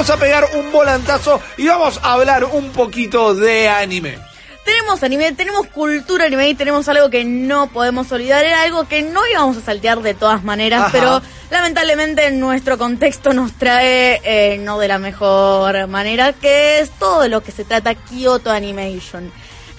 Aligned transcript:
vamos 0.00 0.16
a 0.16 0.16
pegar 0.16 0.46
un 0.56 0.72
volantazo 0.72 1.42
y 1.58 1.66
vamos 1.66 2.00
a 2.02 2.14
hablar 2.14 2.44
un 2.44 2.70
poquito 2.72 3.34
de 3.34 3.68
anime. 3.68 4.16
Tenemos 4.64 5.02
anime, 5.02 5.32
tenemos 5.32 5.66
cultura 5.66 6.24
anime 6.24 6.48
y 6.48 6.54
tenemos 6.54 6.88
algo 6.88 7.10
que 7.10 7.22
no 7.26 7.66
podemos 7.66 8.10
olvidar. 8.10 8.42
Era 8.42 8.62
algo 8.62 8.88
que 8.88 9.02
no 9.02 9.20
íbamos 9.30 9.58
a 9.58 9.60
saltear 9.60 10.00
de 10.00 10.14
todas 10.14 10.42
maneras, 10.42 10.84
Ajá. 10.84 10.90
pero 10.90 11.22
lamentablemente 11.50 12.30
nuestro 12.30 12.78
contexto 12.78 13.34
nos 13.34 13.52
trae 13.52 14.22
eh, 14.24 14.56
no 14.56 14.78
de 14.78 14.88
la 14.88 14.98
mejor 14.98 15.86
manera, 15.86 16.32
que 16.32 16.78
es 16.78 16.88
todo 16.92 17.28
lo 17.28 17.42
que 17.42 17.52
se 17.52 17.66
trata 17.66 17.94
Kyoto 17.94 18.50
Animation. 18.50 19.30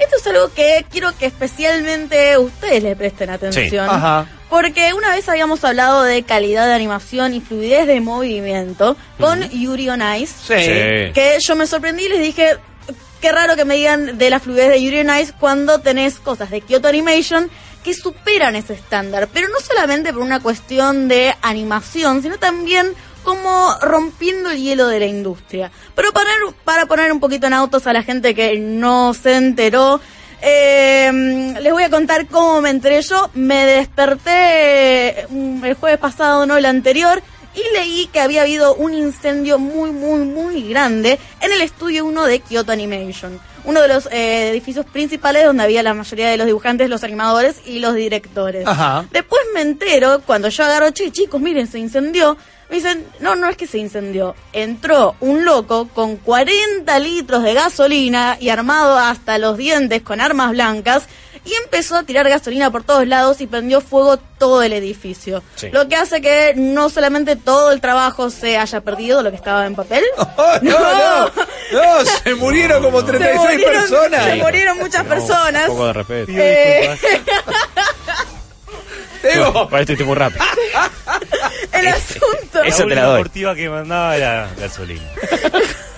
Esto 0.01 0.15
es 0.17 0.27
algo 0.27 0.51
que 0.53 0.85
quiero 0.89 1.15
que 1.17 1.27
especialmente 1.27 2.37
ustedes 2.37 2.81
le 2.81 2.95
presten 2.95 3.29
atención. 3.29 3.87
Ajá. 3.87 4.25
Porque 4.49 4.93
una 4.93 5.11
vez 5.11 5.29
habíamos 5.29 5.63
hablado 5.63 6.03
de 6.03 6.23
calidad 6.23 6.65
de 6.67 6.73
animación 6.73 7.33
y 7.33 7.39
fluidez 7.39 7.85
de 7.87 8.01
movimiento 8.01 8.97
con 9.19 9.47
Yuri 9.49 9.89
on 9.89 10.01
Ice. 10.17 10.33
Sí. 10.39 10.65
Sí. 10.65 11.13
Que 11.13 11.37
yo 11.39 11.55
me 11.55 11.67
sorprendí 11.67 12.05
y 12.05 12.09
les 12.09 12.19
dije, 12.19 12.57
qué 13.21 13.31
raro 13.31 13.55
que 13.55 13.63
me 13.63 13.75
digan 13.75 14.17
de 14.17 14.29
la 14.29 14.39
fluidez 14.39 14.69
de 14.69 14.83
Yuri 14.83 15.01
on 15.01 15.19
Ice 15.19 15.33
cuando 15.39 15.79
tenés 15.79 16.19
cosas 16.19 16.49
de 16.49 16.61
Kyoto 16.61 16.87
Animation 16.87 17.49
que 17.83 17.93
superan 17.93 18.55
ese 18.55 18.73
estándar. 18.73 19.29
Pero 19.31 19.47
no 19.49 19.59
solamente 19.59 20.11
por 20.11 20.23
una 20.23 20.39
cuestión 20.39 21.07
de 21.07 21.33
animación, 21.41 22.21
sino 22.23 22.37
también 22.37 22.93
como 23.23 23.75
rompiendo 23.81 24.49
el 24.49 24.61
hielo 24.61 24.87
de 24.87 24.99
la 24.99 25.05
industria. 25.05 25.71
Pero 25.95 26.11
para, 26.11 26.31
para 26.63 26.85
poner 26.85 27.11
un 27.11 27.19
poquito 27.19 27.47
en 27.47 27.53
autos 27.53 27.87
a 27.87 27.93
la 27.93 28.03
gente 28.03 28.35
que 28.35 28.59
no 28.59 29.13
se 29.13 29.35
enteró, 29.35 29.99
eh, 30.41 31.53
les 31.61 31.71
voy 31.71 31.83
a 31.83 31.89
contar 31.89 32.27
cómo 32.27 32.61
me 32.61 32.69
enteré 32.69 33.01
yo. 33.01 33.29
Me 33.33 33.65
desperté 33.65 35.27
mm, 35.29 35.63
el 35.63 35.73
jueves 35.75 35.99
pasado, 35.99 36.45
no 36.45 36.57
el 36.57 36.65
anterior, 36.65 37.21
y 37.53 37.61
leí 37.73 38.07
que 38.07 38.21
había 38.21 38.41
habido 38.41 38.75
un 38.75 38.93
incendio 38.93 39.59
muy, 39.59 39.91
muy, 39.91 40.25
muy 40.25 40.69
grande 40.69 41.19
en 41.41 41.51
el 41.51 41.61
estudio 41.61 42.05
1 42.05 42.25
de 42.25 42.39
Kyoto 42.39 42.71
Animation. 42.71 43.39
Uno 43.63 43.81
de 43.81 43.87
los 43.87 44.07
eh, 44.11 44.49
edificios 44.49 44.85
principales 44.85 45.45
donde 45.45 45.63
había 45.63 45.83
la 45.83 45.93
mayoría 45.93 46.29
de 46.29 46.37
los 46.37 46.47
dibujantes, 46.47 46.89
los 46.89 47.03
animadores 47.03 47.61
y 47.65 47.79
los 47.79 47.95
directores. 47.95 48.65
Ajá. 48.67 49.05
Después 49.11 49.41
me 49.53 49.61
entero, 49.61 50.21
cuando 50.25 50.49
yo 50.49 50.63
agarro, 50.63 50.91
che, 50.91 51.11
chicos, 51.11 51.39
miren, 51.41 51.67
se 51.67 51.79
incendió. 51.79 52.37
Me 52.69 52.77
dicen, 52.77 53.05
no, 53.19 53.35
no 53.35 53.49
es 53.49 53.57
que 53.57 53.67
se 53.67 53.77
incendió. 53.77 54.33
Entró 54.53 55.15
un 55.19 55.43
loco 55.43 55.89
con 55.89 56.15
40 56.15 56.99
litros 56.99 57.43
de 57.43 57.53
gasolina 57.53 58.37
y 58.39 58.49
armado 58.49 58.97
hasta 58.97 59.37
los 59.37 59.57
dientes 59.57 60.01
con 60.01 60.21
armas 60.21 60.51
blancas 60.51 61.07
y 61.43 61.53
empezó 61.63 61.97
a 61.97 62.03
tirar 62.03 62.29
gasolina 62.29 62.69
por 62.71 62.83
todos 62.83 63.07
lados 63.07 63.41
y 63.41 63.47
prendió 63.47 63.81
fuego 63.81 64.17
todo 64.17 64.61
el 64.61 64.73
edificio. 64.73 65.41
Sí. 65.55 65.69
Lo 65.71 65.87
que 65.87 65.95
hace 65.95 66.21
que 66.21 66.53
no 66.55 66.89
solamente 66.89 67.35
todo 67.35 67.71
el 67.71 67.81
trabajo 67.81 68.29
se 68.29 68.57
haya 68.57 68.81
perdido, 68.81 69.23
lo 69.23 69.31
que 69.31 69.37
estaba 69.37 69.65
en 69.65 69.75
papel. 69.75 70.03
Oh, 70.37 70.57
no, 70.61 70.79
no, 70.79 71.31
no, 71.73 72.05
se 72.05 72.33
murieron 72.35 72.81
como 72.83 73.03
36 73.03 73.41
se 73.41 73.47
murieron, 73.51 73.81
personas. 73.81 74.25
se 74.25 74.35
murieron 74.37 74.77
muchas 74.77 75.05
personas. 75.05 75.63
Un 75.69 75.75
poco 75.75 75.87
de 75.87 75.93
respeto. 75.93 76.31
Eh. 76.35 76.99
Digo, 79.23 79.67
Para 79.69 79.81
esto 79.81 79.93
estoy 79.93 80.07
muy 80.07 80.15
rápido. 80.15 80.43
el 81.73 81.87
asunto. 81.87 82.63
Esa 82.63 82.85
te 82.85 82.95
la 82.95 83.03
doy. 83.03 83.17
deportiva 83.17 83.55
que 83.55 83.69
mandaba 83.69 84.15
era 84.15 84.49
gasolina. 84.59 85.03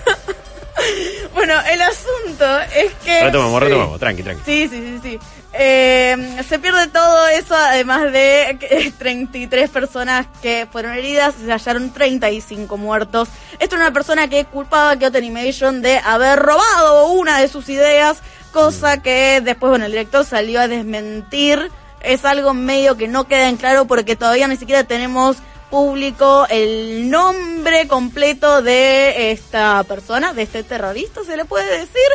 Bueno, 1.46 1.60
el 1.70 1.82
asunto 1.82 2.58
es 2.74 2.94
que... 3.04 3.22
Retomamos, 3.22 3.62
retomamos. 3.62 4.00
Tranqui, 4.00 4.22
tranqui. 4.22 4.42
Sí, 4.46 4.66
sí, 4.66 4.80
sí, 4.80 5.00
sí. 5.02 5.18
Eh, 5.52 6.38
se 6.48 6.58
pierde 6.58 6.86
todo 6.86 7.28
eso, 7.28 7.54
además 7.54 8.10
de 8.12 8.56
que 8.58 8.90
33 8.98 9.68
personas 9.68 10.26
que 10.40 10.66
fueron 10.72 10.94
heridas, 10.94 11.34
se 11.34 11.52
hallaron 11.52 11.92
35 11.92 12.78
muertos. 12.78 13.28
Esto 13.58 13.76
es 13.76 13.82
una 13.82 13.92
persona 13.92 14.26
que 14.28 14.46
culpaba 14.46 14.92
a 14.92 14.98
Kyoto 14.98 15.18
Animation 15.18 15.82
de 15.82 15.98
haber 15.98 16.38
robado 16.38 17.08
una 17.08 17.38
de 17.38 17.48
sus 17.48 17.68
ideas, 17.68 18.22
cosa 18.50 19.02
que 19.02 19.42
después, 19.44 19.68
bueno, 19.68 19.84
el 19.84 19.92
director 19.92 20.24
salió 20.24 20.62
a 20.62 20.66
desmentir. 20.66 21.70
Es 22.00 22.24
algo 22.24 22.54
medio 22.54 22.96
que 22.96 23.06
no 23.06 23.28
queda 23.28 23.50
en 23.50 23.58
claro 23.58 23.84
porque 23.84 24.16
todavía 24.16 24.48
ni 24.48 24.56
siquiera 24.56 24.84
tenemos 24.84 25.36
público 25.78 26.46
el 26.50 27.10
nombre 27.10 27.88
completo 27.88 28.62
de 28.62 29.32
esta 29.32 29.82
persona, 29.82 30.32
de 30.32 30.42
este 30.42 30.62
terrorista, 30.62 31.24
se 31.24 31.36
le 31.36 31.44
puede 31.44 31.80
decir. 31.80 32.10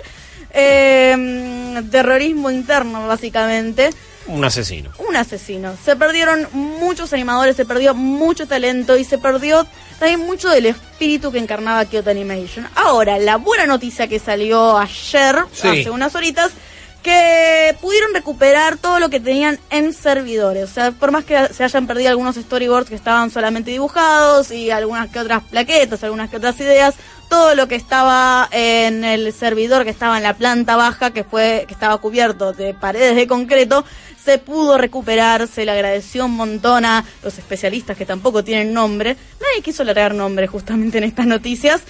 Eh, 0.52 1.84
terrorismo 1.92 2.50
interno, 2.52 3.06
básicamente. 3.06 3.90
Un 4.28 4.46
asesino. 4.46 4.92
Un 5.10 5.18
asesino. 5.18 5.76
Se 5.84 5.98
perdieron 5.98 6.48
muchos 6.54 7.12
animadores, 7.12 7.58
se 7.58 7.66
perdió 7.66 7.94
mucho 7.94 8.48
talento 8.48 8.96
y 8.98 9.04
se 9.04 9.18
perdió 9.18 9.68
también 10.00 10.22
mucho 10.22 10.48
del 10.50 10.68
espíritu 10.68 11.30
que 11.34 11.40
encarnaba 11.40 11.84
Kyoto 11.84 12.12
Animation. 12.12 12.66
Ahora, 12.76 13.20
la 13.20 13.36
buena 13.36 13.66
noticia 13.66 14.08
que 14.08 14.20
salió 14.20 14.78
ayer, 14.78 15.36
Sí. 15.52 15.68
hace 15.68 15.90
unas 15.90 16.16
horitas, 16.16 16.52
que 17.04 17.76
pudieron 17.82 18.14
recuperar 18.14 18.78
todo 18.78 19.00
lo 19.00 19.10
que 19.10 19.20
tenían 19.20 19.60
en 19.70 19.94
servidores. 19.94 20.64
O 20.70 20.74
sea, 20.74 20.92
por 20.92 21.12
más 21.12 21.24
que 21.24 21.54
se 21.54 21.64
hayan 21.64 21.88
perdido 21.88 22.10
algunos 22.10 22.36
storyboards 22.36 22.90
que 22.90 22.96
estaban 22.96 23.32
solamente 23.32 23.72
dibujados 23.72 24.52
y 24.52 24.72
algunas 24.72 25.10
que 25.10 25.20
otras 25.20 25.44
plaquetas, 25.44 26.04
algunas 26.04 26.30
que 26.30 26.38
otras 26.38 26.60
ideas, 26.60 26.96
todo 27.30 27.56
lo 27.56 27.68
que 27.68 27.76
estaba 27.76 28.50
en 28.52 29.04
el 29.06 29.32
servidor 29.32 29.84
que 29.84 29.92
estaba 29.92 30.18
en 30.18 30.24
la 30.24 30.34
planta 30.34 30.76
baja, 30.76 31.12
que 31.12 31.24
fue 31.24 31.66
que 31.68 31.74
estaba 31.74 31.98
cubierto 32.00 32.54
de 32.54 32.74
paredes 32.74 33.16
de 33.16 33.28
concreto, 33.28 33.86
se 34.24 34.40
pudo 34.40 34.78
recuperar, 34.78 35.48
se 35.48 35.64
le 35.64 35.72
agradeció 35.72 36.26
un 36.26 36.36
montón 36.36 36.86
a 36.86 37.06
los 37.24 37.38
especialistas 37.38 37.96
que 37.96 38.06
tampoco 38.06 38.44
tienen 38.44 38.74
nombre. 38.74 39.16
Nadie 39.40 39.62
quiso 39.64 39.84
largar 39.84 40.14
nombre 40.14 40.48
justamente 40.48 40.98
en 40.98 41.04
estas 41.06 41.28
noticias. 41.28 41.82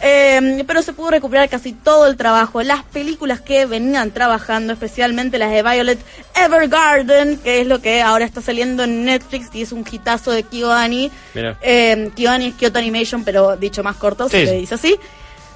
Eh, 0.00 0.64
pero 0.66 0.82
se 0.82 0.92
pudo 0.92 1.10
recuperar 1.10 1.48
casi 1.48 1.72
todo 1.72 2.06
el 2.06 2.16
trabajo, 2.16 2.62
las 2.62 2.82
películas 2.84 3.40
que 3.40 3.66
venían 3.66 4.10
trabajando, 4.10 4.72
especialmente 4.72 5.38
las 5.38 5.50
de 5.50 5.62
Violet 5.62 5.98
Evergarden, 6.34 7.38
que 7.38 7.60
es 7.60 7.66
lo 7.66 7.80
que 7.80 8.02
ahora 8.02 8.24
está 8.24 8.40
saliendo 8.40 8.84
en 8.84 9.04
Netflix 9.04 9.48
y 9.54 9.62
es 9.62 9.72
un 9.72 9.84
hitazo 9.90 10.32
de 10.32 10.42
KyoAni. 10.42 11.10
Eh, 11.34 12.10
KyoAni 12.14 12.46
es 12.48 12.54
Kyoto 12.54 12.78
Animation, 12.78 13.24
pero 13.24 13.56
dicho 13.56 13.82
más 13.82 13.96
corto, 13.96 14.28
Sí, 14.28 14.38
se 14.38 14.44
le 14.44 14.52
dice 14.58 14.74
así. 14.74 14.98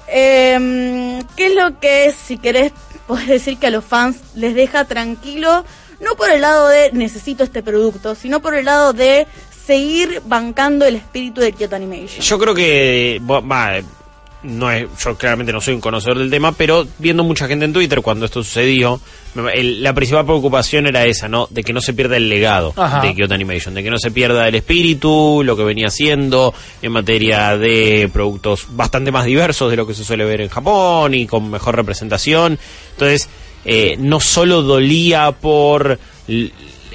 Eh, 0.07 1.21
¿Qué 1.35 1.47
es 1.47 1.55
lo 1.55 1.79
que, 1.79 2.13
si 2.13 2.37
querés, 2.37 2.71
podés 3.07 3.27
decir 3.27 3.57
que 3.57 3.67
a 3.67 3.71
los 3.71 3.85
fans 3.85 4.17
les 4.35 4.55
deja 4.55 4.85
tranquilo? 4.85 5.65
No 5.99 6.15
por 6.15 6.31
el 6.31 6.41
lado 6.41 6.69
de 6.69 6.91
necesito 6.93 7.43
este 7.43 7.61
producto, 7.61 8.15
sino 8.15 8.41
por 8.41 8.55
el 8.55 8.65
lado 8.65 8.93
de 8.93 9.27
seguir 9.65 10.21
bancando 10.25 10.85
el 10.85 10.95
espíritu 10.95 11.41
de 11.41 11.51
Kyoto 11.51 11.75
Animation. 11.75 12.21
Yo 12.21 12.39
creo 12.39 12.55
que 12.55 13.17
eh, 13.17 13.83
no 14.43 14.71
es, 14.71 14.87
yo 15.03 15.17
claramente 15.17 15.51
no 15.51 15.59
soy 15.59 15.73
un 15.73 15.81
conocedor 15.81 16.17
del 16.17 16.29
tema, 16.29 16.53
pero 16.53 16.87
viendo 16.97 17.23
mucha 17.23 17.47
gente 17.47 17.65
en 17.65 17.73
Twitter 17.73 18.01
cuando 18.01 18.25
esto 18.25 18.41
sucedió, 18.43 19.01
el- 19.53 19.83
la 19.83 19.93
principal 19.93 20.25
preocupación 20.25 20.87
era 20.87 21.05
esa, 21.05 21.27
¿no? 21.27 21.47
De 21.49 21.63
que 21.63 21.73
no 21.73 21.81
se 21.81 21.93
pierda 21.93 22.15
el 22.17 22.29
legado 22.29 22.73
Ajá. 22.75 23.01
de 23.01 23.13
Kyoto 23.13 23.33
Animation, 23.33 23.73
de 23.73 23.83
que 23.83 23.89
no 23.89 23.99
se 23.99 24.11
pierda 24.11 24.47
el 24.47 24.55
espíritu, 24.55 25.41
lo 25.43 25.57
que 25.57 25.63
venía 25.63 25.87
haciendo 25.87 26.53
en 26.81 26.91
materia 26.93 27.57
de 27.57 28.09
productos 28.13 28.67
bastante 28.69 29.11
más 29.11 29.25
diversos 29.25 29.69
de 29.69 29.77
lo 29.77 29.85
que 29.85 29.93
se 29.93 30.05
suele 30.05 30.23
ver 30.25 30.41
en 30.41 30.49
Japón 30.49 31.13
y 31.13 31.27
con 31.27 31.51
mejor 31.51 31.75
representación. 31.75 32.57
Entonces, 32.93 33.27
eh, 33.65 33.97
no 33.99 34.19
solo 34.21 34.61
dolía 34.61 35.31
por 35.33 35.99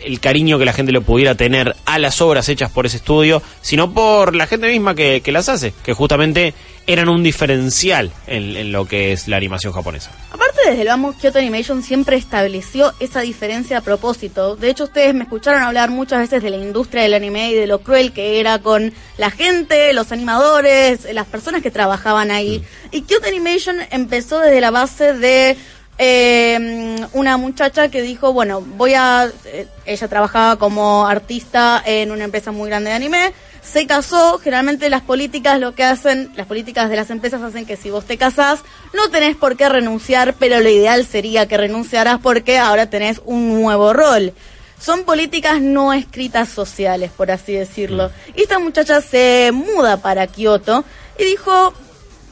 el 0.05 0.21
cariño 0.21 0.59
que 0.59 0.65
la 0.65 0.73
gente 0.73 0.93
le 0.93 1.01
pudiera 1.01 1.35
tener 1.35 1.75
a 1.85 1.99
las 1.99 2.21
obras 2.21 2.49
hechas 2.49 2.71
por 2.71 2.87
ese 2.87 2.99
estudio, 2.99 3.43
sino 3.61 3.93
por 3.93 4.35
la 4.35 4.47
gente 4.47 4.69
misma 4.69 4.95
que, 4.95 5.21
que 5.23 5.33
las 5.33 5.49
hace, 5.49 5.73
que 5.85 5.93
justamente 5.93 6.55
eran 6.87 7.09
un 7.09 7.23
diferencial 7.23 8.13
en, 8.27 8.57
en 8.57 8.73
lo 8.73 8.87
que 8.87 9.13
es 9.13 9.27
la 9.29 9.37
animación 9.37 9.73
japonesa. 9.73 10.11
Aparte, 10.31 10.61
desde 10.69 10.85
vamos, 10.85 11.17
Kyoto 11.17 11.39
Animation 11.39 11.83
siempre 11.83 12.17
estableció 12.17 12.93
esa 13.01 13.21
diferencia 13.21 13.79
a 13.79 13.81
propósito. 13.81 14.57
De 14.57 14.71
hecho, 14.71 14.85
ustedes 14.85 15.15
me 15.15 15.25
escucharon 15.25 15.63
hablar 15.63 15.91
muchas 15.91 16.21
veces 16.21 16.43
de 16.43 16.51
la 16.51 16.57
industria 16.57 17.03
del 17.03 17.15
anime 17.15 17.51
y 17.51 17.55
de 17.55 17.67
lo 17.67 17.81
cruel 17.81 18.13
que 18.13 18.39
era 18.41 18.59
con 18.59 18.93
la 19.17 19.31
gente, 19.31 19.93
los 19.93 20.13
animadores, 20.13 21.07
las 21.13 21.27
personas 21.27 21.63
que 21.63 21.71
trabajaban 21.71 22.31
ahí. 22.31 22.63
Y 22.91 23.03
Kyoto 23.03 23.29
Animation 23.29 23.77
empezó 23.91 24.41
desde 24.41 24.61
la 24.61 24.71
base 24.71 25.15
de 25.15 25.57
eh, 25.99 26.97
una 27.13 27.37
muchacha 27.37 27.89
que 27.89 28.03
dijo, 28.03 28.33
bueno, 28.33 28.61
voy 28.61 28.95
a... 28.95 29.31
eh, 29.45 29.67
ella 29.87 30.09
trabajaba 30.09 30.57
como 30.57 31.07
artista 31.07 31.83
en 31.85 32.11
una 32.11 32.25
empresa 32.25 32.53
muy 32.53 32.69
grande 32.69 32.91
de 32.91 32.97
anime, 32.97 33.33
se 33.63 33.87
casó, 33.87 34.39
generalmente 34.39 34.91
las 34.91 35.03
políticas 35.03 35.59
lo 35.59 35.75
que 35.75 35.85
hacen, 35.85 36.31
las 36.37 36.47
políticas 36.47 36.91
de 36.91 36.97
las 36.97 37.11
empresas 37.11 37.41
hacen 37.43 37.65
que 37.65 37.77
si 37.77 37.91
vos 37.91 38.05
te 38.05 38.19
casás, 38.19 38.61
no 38.93 39.09
tenés 39.11 39.37
por 39.37 39.57
qué 39.57 39.69
renunciar, 39.69 40.35
pero 40.39 40.61
lo 40.61 40.69
ideal 40.69 41.07
sería 41.07 41.49
que 41.49 41.57
renunciaras 41.57 42.19
porque 42.21 42.59
ahora 42.59 42.91
tenés 42.91 43.21
un 43.25 43.61
nuevo 43.63 43.93
rol. 43.93 44.35
Son 44.79 45.05
políticas 45.05 45.63
no 45.63 45.93
escritas 45.95 46.51
sociales, 46.51 47.11
por 47.17 47.31
así 47.31 47.55
decirlo. 47.55 48.11
Y 48.37 48.43
esta 48.43 48.59
muchacha 48.59 49.01
se 49.01 49.51
muda 49.53 49.97
para 49.97 50.27
Kioto 50.27 50.85
y 51.19 51.25
dijo, 51.25 51.73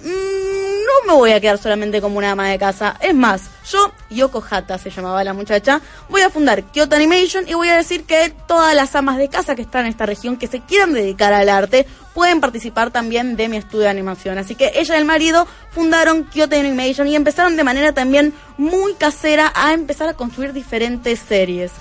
"Mm, 0.05 0.06
no 0.06 1.06
me 1.06 1.19
voy 1.19 1.32
a 1.32 1.41
quedar 1.41 1.56
solamente 1.56 2.03
como 2.03 2.19
una 2.19 2.32
ama 2.32 2.49
de 2.49 2.58
casa. 2.58 2.97
Es 3.00 3.15
más, 3.15 3.43
yo, 3.70 3.93
Yoko 4.11 4.43
Hata 4.49 4.79
se 4.79 4.91
llamaba 4.91 5.23
la 5.25 5.32
muchacha, 5.32 5.81
voy 6.09 6.23
a 6.23 6.31
fundar 6.31 6.62
Kyoto 6.64 6.97
Animation 6.97 7.49
y 7.49 7.55
voy 7.55 7.69
a 7.69 7.76
decir 7.76 8.05
que 8.05 8.32
todas 8.47 8.75
las 8.75 8.94
amas 8.97 9.19
de 9.19 9.29
casa 9.29 9.55
que 9.55 9.62
están 9.62 9.82
en 9.87 9.91
esta 9.93 10.06
región 10.06 10.37
que 10.37 10.47
se 10.49 10.61
quieran 10.61 10.93
dedicar 10.93 11.32
al 11.32 11.49
arte 11.49 11.87
pueden 12.14 12.41
participar 12.41 12.91
también 12.91 13.37
de 13.37 13.49
mi 13.49 13.56
estudio 13.56 13.85
de 13.85 13.88
animación. 13.91 14.37
Así 14.38 14.55
que 14.55 14.73
ella 14.75 14.97
y 14.97 14.99
el 14.99 15.05
marido 15.05 15.47
fundaron 15.70 16.25
Kyoto 16.25 16.56
Animation 16.56 17.09
y 17.09 17.17
empezaron 17.17 17.56
de 17.56 17.64
manera 17.64 17.93
también 17.93 18.35
muy 18.59 18.94
casera 18.94 19.53
a 19.55 19.73
empezar 19.73 20.08
a 20.08 20.15
construir 20.15 20.53
diferentes 20.53 21.20
series. 21.20 21.73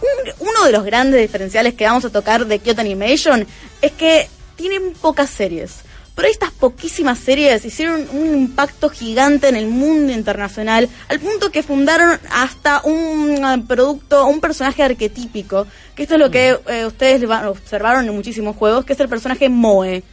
Un- 0.00 0.48
uno 0.48 0.64
de 0.64 0.72
los 0.72 0.84
grandes 0.84 1.20
diferenciales 1.20 1.74
que 1.74 1.84
vamos 1.86 2.04
a 2.04 2.10
tocar 2.10 2.46
de 2.46 2.58
Kyoto 2.58 2.80
Animation 2.80 3.46
es 3.82 3.92
que 3.92 4.28
tienen 4.56 4.92
pocas 4.94 5.30
series. 5.30 5.76
Pero 6.14 6.28
estas 6.28 6.52
poquísimas 6.52 7.18
series 7.18 7.64
hicieron 7.64 8.06
un 8.12 8.34
impacto 8.34 8.88
gigante 8.88 9.48
en 9.48 9.56
el 9.56 9.66
mundo 9.66 10.12
internacional, 10.12 10.88
al 11.08 11.18
punto 11.18 11.50
que 11.50 11.64
fundaron 11.64 12.18
hasta 12.30 12.82
un 12.84 13.44
eh, 13.44 13.64
producto, 13.66 14.26
un 14.26 14.40
personaje 14.40 14.82
arquetípico, 14.82 15.66
que 15.96 16.04
esto 16.04 16.14
es 16.14 16.20
lo 16.20 16.30
que 16.30 16.56
eh, 16.68 16.86
ustedes 16.86 17.28
observaron 17.46 18.06
en 18.06 18.14
muchísimos 18.14 18.54
juegos, 18.54 18.84
que 18.84 18.92
es 18.92 19.00
el 19.00 19.08
personaje 19.08 19.48
Moe. 19.48 20.04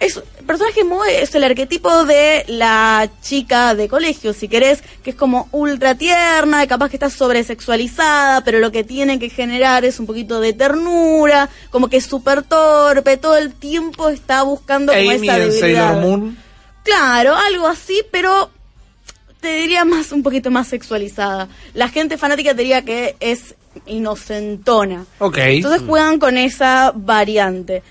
Es, 0.00 0.16
el 0.16 0.44
personaje 0.46 0.84
Moe 0.84 1.22
es 1.22 1.34
el 1.34 1.42
arquetipo 1.42 2.04
de 2.04 2.44
la 2.46 3.10
chica 3.20 3.74
de 3.74 3.88
colegio, 3.88 4.32
si 4.32 4.46
querés, 4.46 4.82
que 5.02 5.10
es 5.10 5.16
como 5.16 5.48
ultra 5.50 5.96
tierna, 5.96 6.66
capaz 6.68 6.88
que 6.90 6.96
está 6.96 7.10
sobresexualizada, 7.10 8.44
pero 8.44 8.60
lo 8.60 8.70
que 8.70 8.84
tiene 8.84 9.18
que 9.18 9.28
generar 9.28 9.84
es 9.84 9.98
un 9.98 10.06
poquito 10.06 10.40
de 10.40 10.52
ternura, 10.52 11.48
como 11.70 11.88
que 11.88 11.96
es 11.96 12.06
súper 12.06 12.44
torpe, 12.44 13.16
todo 13.16 13.36
el 13.36 13.52
tiempo 13.52 14.08
está 14.08 14.42
buscando 14.42 14.92
como 14.92 15.10
Amy 15.10 15.26
esa 15.26 15.38
debilidad. 15.38 16.00
Moon. 16.00 16.38
Claro, 16.84 17.34
algo 17.34 17.66
así, 17.66 18.02
pero 18.12 18.50
te 19.40 19.52
diría 19.52 19.84
más 19.84 20.12
un 20.12 20.22
poquito 20.22 20.50
más 20.50 20.68
sexualizada. 20.68 21.48
La 21.74 21.88
gente 21.88 22.18
fanática 22.18 22.52
te 22.52 22.62
diría 22.62 22.84
que 22.84 23.16
es 23.20 23.56
inocentona. 23.86 25.04
Ok. 25.18 25.38
Entonces 25.38 25.82
juegan 25.86 26.18
con 26.18 26.38
esa 26.38 26.92
variante. 26.94 27.82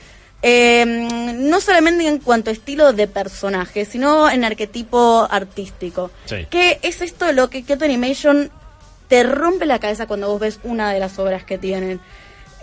Eh, 0.42 0.86
no 0.86 1.60
solamente 1.60 2.08
en 2.08 2.20
cuanto 2.20 2.50
a 2.50 2.54
estilo 2.54 2.94
de 2.94 3.08
personaje, 3.08 3.86
sino 3.86 4.30
en 4.30 4.44
arquetipo 4.44 5.28
artístico. 5.30 6.12
Sí. 6.26 6.46
¿Qué 6.50 6.80
es 6.84 7.02
esto 7.02 7.32
lo 7.32 7.50
que 7.50 7.64
Kyoto 7.64 7.86
Animation 7.86 8.52
te 9.08 9.24
rompe 9.24 9.66
la 9.66 9.80
cabeza 9.80 10.06
cuando 10.06 10.30
vos 10.30 10.40
ves 10.40 10.60
una 10.64 10.94
de 10.94 11.00
las 11.00 11.18
obras 11.18 11.44
que 11.44 11.58
tienen? 11.58 12.00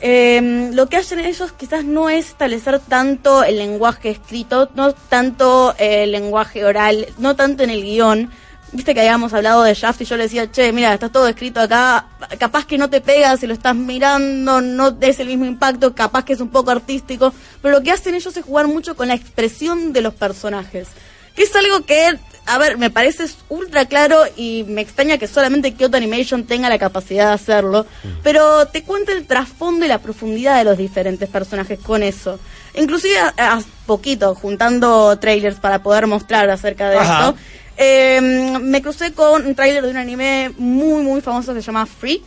Eh, 0.01 0.71
lo 0.73 0.89
que 0.89 0.99
hacen 0.99 1.21
ellos 1.21 1.53
quizás 1.53 1.85
no 1.85 2.11
es 2.11 2.29
establecer 2.29 2.79
tanto 2.79 3.43
el 3.43 3.57
lenguaje 3.57 4.11
escrito, 4.11 4.69
no 4.75 4.93
tanto 4.93 5.75
el 5.79 6.13
lenguaje 6.13 6.65
oral, 6.65 7.07
no 7.19 7.37
tanto 7.37 7.63
en 7.63 7.71
el 7.71 7.83
guion. 7.83 8.31
Viste 8.75 8.93
que 8.93 9.01
habíamos 9.01 9.33
hablado 9.33 9.63
de 9.63 9.73
Shaft 9.73 10.01
y 10.01 10.05
yo 10.05 10.17
le 10.17 10.25
decía, 10.25 10.51
che, 10.51 10.73
mira, 10.73 10.93
está 10.93 11.09
todo 11.09 11.29
escrito 11.29 11.61
acá, 11.61 12.07
capaz 12.41 12.67
que 12.67 12.77
no 12.77 12.91
te 12.91 13.01
pega 13.01 13.37
si 13.37 13.47
lo 13.47 13.55
estás 13.55 13.77
mirando, 13.77 14.61
no 14.61 14.97
es 15.01 15.21
el 15.21 15.29
mismo 15.29 15.45
impacto, 15.45 15.95
capaz 15.95 16.25
que 16.25 16.33
es 16.33 16.41
un 16.41 16.49
poco 16.49 16.73
artístico, 16.73 17.33
pero 17.63 17.79
lo 17.79 17.85
que 17.85 17.93
hacen 17.93 18.17
ellos 18.17 18.37
es 18.37 18.45
jugar 18.45 18.67
mucho 18.67 18.97
con 18.97 19.07
la 19.07 19.15
expresión 19.15 19.93
de 19.93 20.01
los 20.01 20.13
personajes, 20.13 20.89
que 21.37 21.45
es 21.45 21.55
algo 21.55 21.87
que, 21.87 22.19
a 22.47 22.59
ver, 22.59 22.77
me 22.77 22.91
parece 22.91 23.27
ultra 23.49 23.85
claro 23.85 24.23
y 24.37 24.65
me 24.67 24.81
extraña 24.81 25.19
que 25.19 25.29
solamente 25.29 25.75
Kyoto 25.75 25.97
Animation 25.97 26.43
tenga 26.43 26.69
la 26.69 26.79
capacidad 26.81 27.29
de 27.29 27.35
hacerlo, 27.35 27.87
pero 28.25 28.67
te 28.67 28.83
cuenta 28.83 29.13
el 29.13 29.25
trasfondo 29.25 29.85
y 29.85 29.89
la 29.89 29.99
profundidad 29.99 30.59
de 30.59 30.65
los 30.65 30.77
diferentes 30.77 31.29
personajes 31.29 31.79
con 31.79 32.03
eso. 32.03 32.41
Inclusive 32.75 33.19
a, 33.21 33.33
a 33.37 33.63
poquito, 33.87 34.35
juntando 34.35 35.17
trailers 35.21 35.61
para 35.61 35.81
poder 35.81 36.09
mostrar 36.09 36.51
acerca 36.51 36.91
de 36.91 36.97
Ajá. 36.99 37.21
esto, 37.21 37.37
eh, 37.77 38.21
me 38.61 38.83
crucé 38.83 39.13
con 39.13 39.47
un 39.47 39.55
tráiler 39.55 39.83
de 39.83 39.91
un 39.91 39.97
anime 39.97 40.53
muy, 40.59 41.03
muy 41.03 41.21
famoso 41.21 41.55
que 41.55 41.61
se 41.61 41.67
llama 41.67 41.87
Free. 41.87 42.23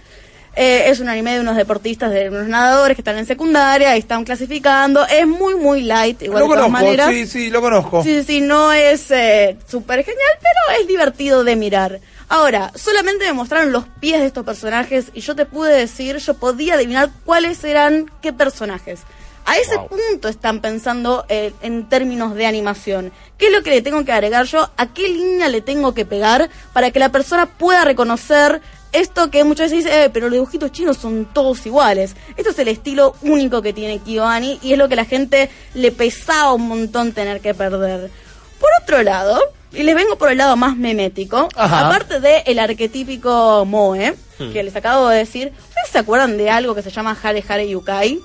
Eh, 0.59 0.89
es 0.89 0.99
un 0.99 1.07
anime 1.07 1.35
de 1.35 1.41
unos 1.41 1.55
deportistas, 1.55 2.11
de 2.11 2.29
unos 2.29 2.47
nadadores 2.47 2.95
que 2.95 3.01
están 3.01 3.15
en 3.19 3.27
secundaria 3.27 3.95
y 3.95 3.99
están 3.99 4.23
clasificando. 4.23 5.05
Es 5.05 5.27
muy, 5.27 5.53
muy 5.55 5.83
light, 5.83 6.23
igual 6.23 6.39
Lo 6.39 6.47
de 6.47 6.55
todas 6.55 6.65
conozco, 6.65 6.83
maneras. 6.85 7.09
sí, 7.11 7.27
sí, 7.27 7.49
lo 7.51 7.61
conozco. 7.61 8.01
Sí, 8.03 8.23
sí, 8.23 8.41
no 8.41 8.73
es 8.73 9.11
eh, 9.11 9.55
súper 9.67 10.03
genial, 10.03 10.31
pero 10.39 10.79
es 10.81 10.87
divertido 10.87 11.43
de 11.43 11.55
mirar. 11.55 11.99
Ahora, 12.27 12.71
solamente 12.73 13.25
me 13.25 13.33
mostraron 13.33 13.71
los 13.71 13.85
pies 13.99 14.19
de 14.19 14.25
estos 14.25 14.43
personajes 14.43 15.11
y 15.13 15.21
yo 15.21 15.35
te 15.35 15.45
pude 15.45 15.71
decir, 15.73 16.17
yo 16.17 16.33
podía 16.33 16.73
adivinar 16.73 17.11
cuáles 17.23 17.63
eran 17.63 18.11
qué 18.23 18.33
personajes. 18.33 19.01
A 19.49 19.57
ese 19.57 19.77
Wow. 19.77 19.87
punto 19.87 20.27
están 20.27 20.59
pensando 20.59 21.25
eh, 21.29 21.53
en 21.61 21.87
términos 21.87 22.35
de 22.35 22.45
animación. 22.45 23.11
¿Qué 23.37 23.47
es 23.47 23.51
lo 23.53 23.63
que 23.63 23.69
le 23.69 23.81
tengo 23.81 24.03
que 24.03 24.11
agregar 24.11 24.45
yo? 24.45 24.69
¿A 24.75 24.87
qué 24.87 25.07
línea 25.07 25.47
le 25.47 25.61
tengo 25.61 25.93
que 25.93 26.05
pegar 26.05 26.49
para 26.73 26.91
que 26.91 26.99
la 26.99 27.09
persona 27.13 27.45
pueda 27.45 27.85
reconocer 27.85 28.61
esto 28.91 29.31
que 29.31 29.43
muchas 29.45 29.71
veces 29.71 29.85
dice, 29.85 30.03
eh, 30.05 30.09
pero 30.09 30.25
los 30.27 30.33
dibujitos 30.33 30.71
chinos 30.73 30.97
son 30.97 31.25
todos 31.33 31.65
iguales? 31.65 32.15
Esto 32.35 32.49
es 32.51 32.59
el 32.59 32.67
estilo 32.67 33.15
único 33.21 33.61
que 33.61 33.71
tiene 33.71 33.99
KyoAni 33.99 34.59
y 34.61 34.73
es 34.73 34.77
lo 34.77 34.89
que 34.89 34.97
la 34.97 35.05
gente 35.05 35.49
le 35.73 35.91
pesaba 35.93 36.53
un 36.53 36.67
montón 36.67 37.13
tener 37.13 37.39
que 37.39 37.53
perder. 37.53 38.11
Por 38.59 38.69
otro 38.83 39.01
lado, 39.01 39.39
y 39.71 39.83
les 39.83 39.95
vengo 39.95 40.17
por 40.17 40.29
el 40.29 40.39
lado 40.39 40.57
más 40.57 40.75
memético, 40.75 41.47
Ajá. 41.55 41.87
aparte 41.87 42.19
del 42.19 42.59
arquetípico 42.59 43.63
Moe, 43.65 44.13
que 44.51 44.61
les 44.63 44.75
acabo 44.75 45.07
de 45.07 45.19
decir, 45.19 45.53
¿ustedes 45.69 45.89
se 45.91 45.99
acuerdan 45.99 46.37
de 46.37 46.49
algo 46.49 46.75
que 46.75 46.81
se 46.81 46.89
llama 46.91 47.17
Hare 47.23 47.43
Hare 47.47 47.69
Yukai? 47.69 48.19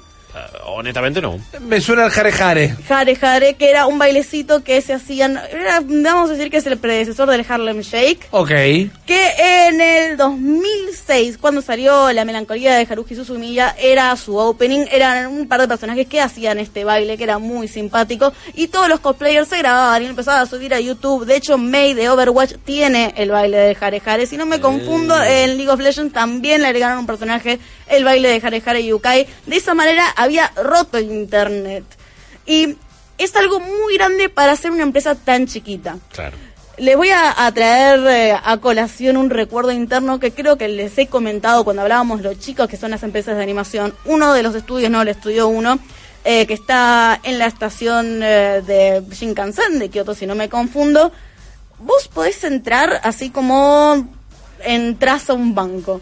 Eh, 0.62 0.64
honestamente 0.66 1.20
no. 1.20 1.38
Me 1.60 1.80
suena 1.80 2.04
el 2.06 2.10
jare 2.10 2.32
jare. 2.32 2.74
Hare 2.88 3.18
Hare, 3.20 3.54
que 3.54 3.70
era 3.70 3.86
un 3.86 3.98
bailecito 3.98 4.62
que 4.64 4.80
se 4.80 4.92
hacían, 4.92 5.38
era, 5.52 5.80
vamos 5.84 6.30
a 6.30 6.34
decir 6.34 6.50
que 6.50 6.56
es 6.58 6.66
el 6.66 6.78
predecesor 6.78 7.28
del 7.30 7.44
Harlem 7.48 7.80
Shake, 7.80 8.28
Ok. 8.30 8.48
que 8.48 9.28
en 9.68 9.80
el 9.80 10.16
2006, 10.16 11.38
cuando 11.38 11.60
salió 11.62 12.12
La 12.12 12.24
melancolía 12.24 12.74
de 12.76 12.86
Haruhi 12.88 13.14
Suzumiya, 13.14 13.74
era 13.78 14.14
su 14.16 14.36
opening, 14.36 14.86
eran 14.90 15.26
un 15.28 15.48
par 15.48 15.60
de 15.60 15.68
personajes 15.68 16.06
que 16.06 16.20
hacían 16.20 16.58
este 16.58 16.84
baile, 16.84 17.16
que 17.16 17.24
era 17.24 17.38
muy 17.38 17.68
simpático, 17.68 18.32
y 18.54 18.68
todos 18.68 18.88
los 18.88 19.00
cosplayers 19.00 19.48
se 19.48 19.58
grababan 19.58 20.02
y 20.02 20.06
empezaban 20.06 20.42
a 20.42 20.46
subir 20.46 20.74
a 20.74 20.80
YouTube. 20.80 21.24
De 21.26 21.36
hecho, 21.36 21.58
Mei 21.58 21.94
de 21.94 22.08
Overwatch 22.08 22.54
tiene 22.64 23.14
el 23.16 23.30
baile 23.30 23.56
de 23.58 23.76
Hare 23.80 24.02
Hare. 24.04 24.26
Si 24.26 24.36
no 24.36 24.46
me 24.46 24.60
confundo, 24.60 25.20
en 25.22 25.56
League 25.56 25.70
of 25.70 25.80
Legends 25.80 26.12
también 26.12 26.60
le 26.62 26.68
agregaron 26.68 26.98
un 26.98 27.06
personaje 27.06 27.58
el 27.88 28.04
baile 28.04 28.28
de 28.28 28.46
Hare 28.46 28.62
Hare 28.64 28.84
Yukai. 28.84 29.26
De 29.46 29.56
esa 29.56 29.74
manera 29.74 30.06
había 30.16 30.51
roto 30.56 30.98
el 30.98 31.10
internet. 31.10 31.84
Y 32.46 32.76
es 33.18 33.36
algo 33.36 33.60
muy 33.60 33.94
grande 33.94 34.28
para 34.28 34.56
ser 34.56 34.70
una 34.70 34.82
empresa 34.82 35.14
tan 35.14 35.46
chiquita. 35.46 35.96
Claro. 36.12 36.36
Les 36.78 36.96
voy 36.96 37.10
a, 37.10 37.46
a 37.46 37.52
traer 37.52 38.00
eh, 38.06 38.40
a 38.42 38.56
colación 38.56 39.16
un 39.16 39.30
recuerdo 39.30 39.72
interno 39.72 40.18
que 40.18 40.32
creo 40.32 40.56
que 40.56 40.68
les 40.68 40.96
he 40.98 41.06
comentado 41.06 41.64
cuando 41.64 41.82
hablábamos 41.82 42.22
los 42.22 42.38
chicos 42.40 42.66
que 42.66 42.76
son 42.76 42.90
las 42.90 43.02
empresas 43.02 43.36
de 43.36 43.42
animación. 43.42 43.94
Uno 44.06 44.32
de 44.32 44.42
los 44.42 44.54
estudios, 44.54 44.90
no, 44.90 45.02
el 45.02 45.08
estudio 45.08 45.48
uno, 45.48 45.78
eh, 46.24 46.46
que 46.46 46.54
está 46.54 47.20
en 47.22 47.38
la 47.38 47.46
estación 47.46 48.20
eh, 48.22 48.62
de 48.66 49.02
Shinkansen 49.10 49.78
de 49.78 49.90
Kioto, 49.90 50.14
si 50.14 50.26
no 50.26 50.34
me 50.34 50.48
confundo. 50.48 51.12
Vos 51.78 52.08
podés 52.08 52.42
entrar 52.44 53.00
así 53.02 53.30
como 53.30 54.06
entras 54.64 55.28
a 55.30 55.34
un 55.34 55.54
banco. 55.54 56.00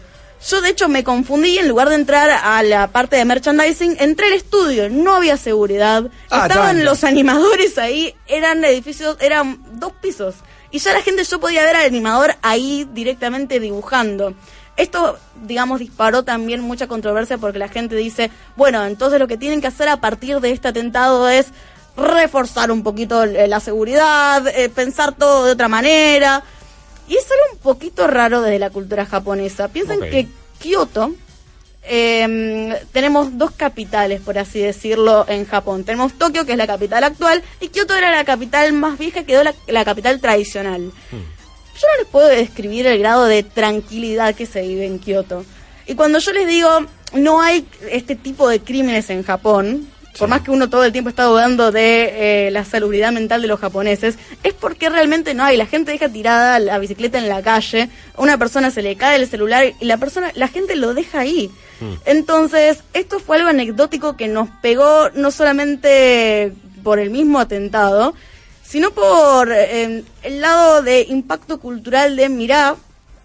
Yo 0.49 0.61
de 0.61 0.69
hecho 0.69 0.89
me 0.89 1.03
confundí 1.03 1.49
y 1.49 1.57
en 1.59 1.67
lugar 1.67 1.89
de 1.89 1.95
entrar 1.95 2.29
a 2.31 2.63
la 2.63 2.87
parte 2.87 3.15
de 3.15 3.25
merchandising, 3.25 3.97
entré 3.99 4.27
al 4.27 4.33
estudio, 4.33 4.89
no 4.89 5.15
había 5.15 5.37
seguridad, 5.37 6.05
Ah, 6.31 6.47
estaban 6.47 6.77
tanto. 6.77 6.83
los 6.85 7.03
animadores 7.03 7.77
ahí, 7.77 8.15
eran 8.27 8.63
edificios, 8.65 9.17
eran 9.19 9.59
dos 9.73 9.93
pisos. 10.01 10.35
Y 10.71 10.79
ya 10.79 10.93
la 10.93 11.01
gente, 11.01 11.23
yo 11.25 11.39
podía 11.39 11.63
ver 11.63 11.75
al 11.75 11.85
animador 11.85 12.35
ahí 12.41 12.87
directamente 12.91 13.59
dibujando. 13.59 14.33
Esto, 14.77 15.19
digamos, 15.43 15.79
disparó 15.79 16.23
también 16.23 16.61
mucha 16.61 16.87
controversia 16.87 17.37
porque 17.37 17.59
la 17.59 17.67
gente 17.67 17.95
dice, 17.95 18.31
bueno, 18.55 18.83
entonces 18.85 19.19
lo 19.19 19.27
que 19.27 19.37
tienen 19.37 19.61
que 19.61 19.67
hacer 19.67 19.89
a 19.89 19.97
partir 20.01 20.39
de 20.39 20.51
este 20.51 20.69
atentado 20.69 21.29
es 21.29 21.47
reforzar 21.97 22.71
un 22.71 22.81
poquito 22.83 23.25
la 23.25 23.59
seguridad, 23.59 24.47
eh, 24.47 24.69
pensar 24.69 25.13
todo 25.13 25.45
de 25.45 25.51
otra 25.51 25.67
manera. 25.67 26.41
Y 27.07 27.15
es 27.15 27.25
algo 27.31 27.53
un 27.53 27.59
poquito 27.59 28.07
raro 28.07 28.41
desde 28.41 28.59
la 28.59 28.69
cultura 28.69 29.05
japonesa. 29.05 29.67
Piensen 29.67 29.99
que 29.99 30.27
Kioto, 30.59 31.13
eh, 31.83 32.79
tenemos 32.91 33.37
dos 33.37 33.51
capitales, 33.51 34.21
por 34.21 34.37
así 34.37 34.59
decirlo, 34.59 35.25
en 35.27 35.45
Japón. 35.45 35.83
Tenemos 35.83 36.13
Tokio, 36.13 36.45
que 36.45 36.53
es 36.53 36.57
la 36.57 36.67
capital 36.67 37.03
actual, 37.03 37.43
y 37.59 37.69
Kioto 37.69 37.95
era 37.95 38.11
la 38.11 38.23
capital 38.23 38.71
más 38.73 38.97
vieja, 38.97 39.23
quedó 39.23 39.43
la, 39.43 39.53
la 39.67 39.83
capital 39.83 40.19
tradicional. 40.19 40.91
Yo 41.11 41.87
no 41.87 41.97
les 41.99 42.07
puedo 42.07 42.27
describir 42.27 42.85
el 42.85 42.99
grado 42.99 43.25
de 43.25 43.43
tranquilidad 43.43 44.35
que 44.35 44.45
se 44.45 44.61
vive 44.61 44.85
en 44.85 44.99
Kioto. 44.99 45.43
Y 45.87 45.95
cuando 45.95 46.19
yo 46.19 46.31
les 46.31 46.47
digo, 46.47 46.69
no 47.13 47.41
hay 47.41 47.67
este 47.89 48.15
tipo 48.15 48.47
de 48.47 48.59
crímenes 48.59 49.09
en 49.09 49.23
Japón, 49.23 49.89
por 50.17 50.29
más 50.29 50.41
que 50.41 50.51
uno 50.51 50.69
todo 50.69 50.83
el 50.83 50.91
tiempo 50.91 51.09
está 51.09 51.23
dudando 51.23 51.71
de 51.71 52.47
eh, 52.47 52.51
la 52.51 52.65
salubridad 52.65 53.11
mental 53.11 53.41
de 53.41 53.47
los 53.47 53.59
japoneses, 53.59 54.17
es 54.43 54.53
porque 54.53 54.89
realmente 54.89 55.33
no 55.33 55.43
hay. 55.43 55.57
La 55.57 55.65
gente 55.65 55.91
deja 55.91 56.09
tirada 56.09 56.59
la 56.59 56.79
bicicleta 56.79 57.17
en 57.17 57.29
la 57.29 57.41
calle, 57.41 57.89
a 58.15 58.21
una 58.21 58.37
persona 58.37 58.71
se 58.71 58.81
le 58.81 58.95
cae 58.95 59.17
el 59.17 59.27
celular 59.27 59.73
y 59.79 59.85
la 59.85 59.97
persona, 59.97 60.31
la 60.35 60.47
gente 60.47 60.75
lo 60.75 60.93
deja 60.93 61.19
ahí. 61.19 61.49
Entonces, 62.05 62.83
esto 62.93 63.19
fue 63.19 63.37
algo 63.37 63.49
anecdótico 63.49 64.15
que 64.15 64.27
nos 64.27 64.49
pegó 64.61 65.09
no 65.15 65.31
solamente 65.31 66.53
por 66.83 66.99
el 66.99 67.09
mismo 67.09 67.39
atentado, 67.39 68.13
sino 68.63 68.91
por 68.91 69.51
eh, 69.51 70.03
el 70.21 70.41
lado 70.41 70.83
de 70.83 71.01
impacto 71.09 71.59
cultural 71.59 72.15
de 72.15 72.29
mirá 72.29 72.75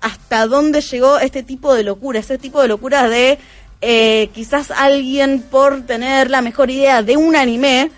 hasta 0.01 0.47
dónde 0.47 0.81
llegó 0.81 1.19
este 1.19 1.43
tipo 1.43 1.75
de 1.75 1.83
locura, 1.83 2.19
este 2.19 2.39
tipo 2.39 2.63
de 2.63 2.69
locura 2.69 3.09
de 3.09 3.39
eh, 3.81 4.31
quizás 4.35 4.71
alguien 4.71 5.43
por 5.51 5.83
tener 5.83 6.31
la 6.31 6.43
mejor 6.43 6.71
idea 6.71 7.03
de 7.03 7.17
un 7.17 7.37
anime 7.37 7.91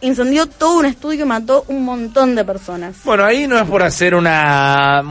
incendió 0.00 0.46
todo 0.46 0.78
un 0.78 0.86
estudio 0.86 1.24
y 1.24 1.28
mató 1.28 1.64
un 1.68 1.84
montón 1.84 2.34
de 2.34 2.44
personas. 2.44 2.96
Bueno, 3.04 3.24
ahí 3.24 3.46
no 3.46 3.58
es 3.58 3.64
por 3.64 3.82
hacer 3.82 4.14
una, 4.14 5.02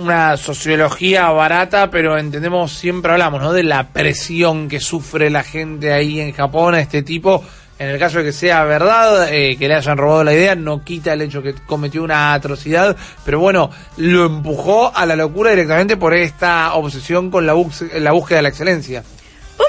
una 0.00 0.36
sociología 0.36 1.28
barata, 1.30 1.90
pero 1.90 2.16
entendemos, 2.18 2.72
siempre 2.72 3.12
hablamos, 3.12 3.42
¿no? 3.42 3.52
De 3.52 3.62
la 3.62 3.88
presión 3.88 4.68
que 4.68 4.80
sufre 4.80 5.30
la 5.30 5.42
gente 5.42 5.92
ahí 5.92 6.20
en 6.20 6.32
Japón 6.32 6.74
a 6.74 6.80
este 6.80 7.02
tipo. 7.02 7.44
En 7.78 7.88
el 7.88 7.98
caso 7.98 8.18
de 8.18 8.24
que 8.24 8.32
sea 8.32 8.62
verdad, 8.64 9.28
eh, 9.32 9.56
que 9.58 9.66
le 9.66 9.74
hayan 9.74 9.98
robado 9.98 10.22
la 10.22 10.32
idea, 10.32 10.54
no 10.54 10.84
quita 10.84 11.12
el 11.14 11.22
hecho 11.22 11.42
que 11.42 11.54
cometió 11.66 12.04
una 12.04 12.32
atrocidad, 12.32 12.96
pero 13.24 13.40
bueno, 13.40 13.70
lo 13.96 14.26
empujó 14.26 14.94
a 14.94 15.04
la 15.04 15.16
locura 15.16 15.50
directamente 15.50 15.96
por 15.96 16.14
esta 16.14 16.74
obsesión 16.74 17.30
con 17.30 17.44
la, 17.44 17.54
la 17.98 18.12
búsqueda 18.12 18.36
de 18.36 18.42
la 18.42 18.48
excelencia. 18.50 19.02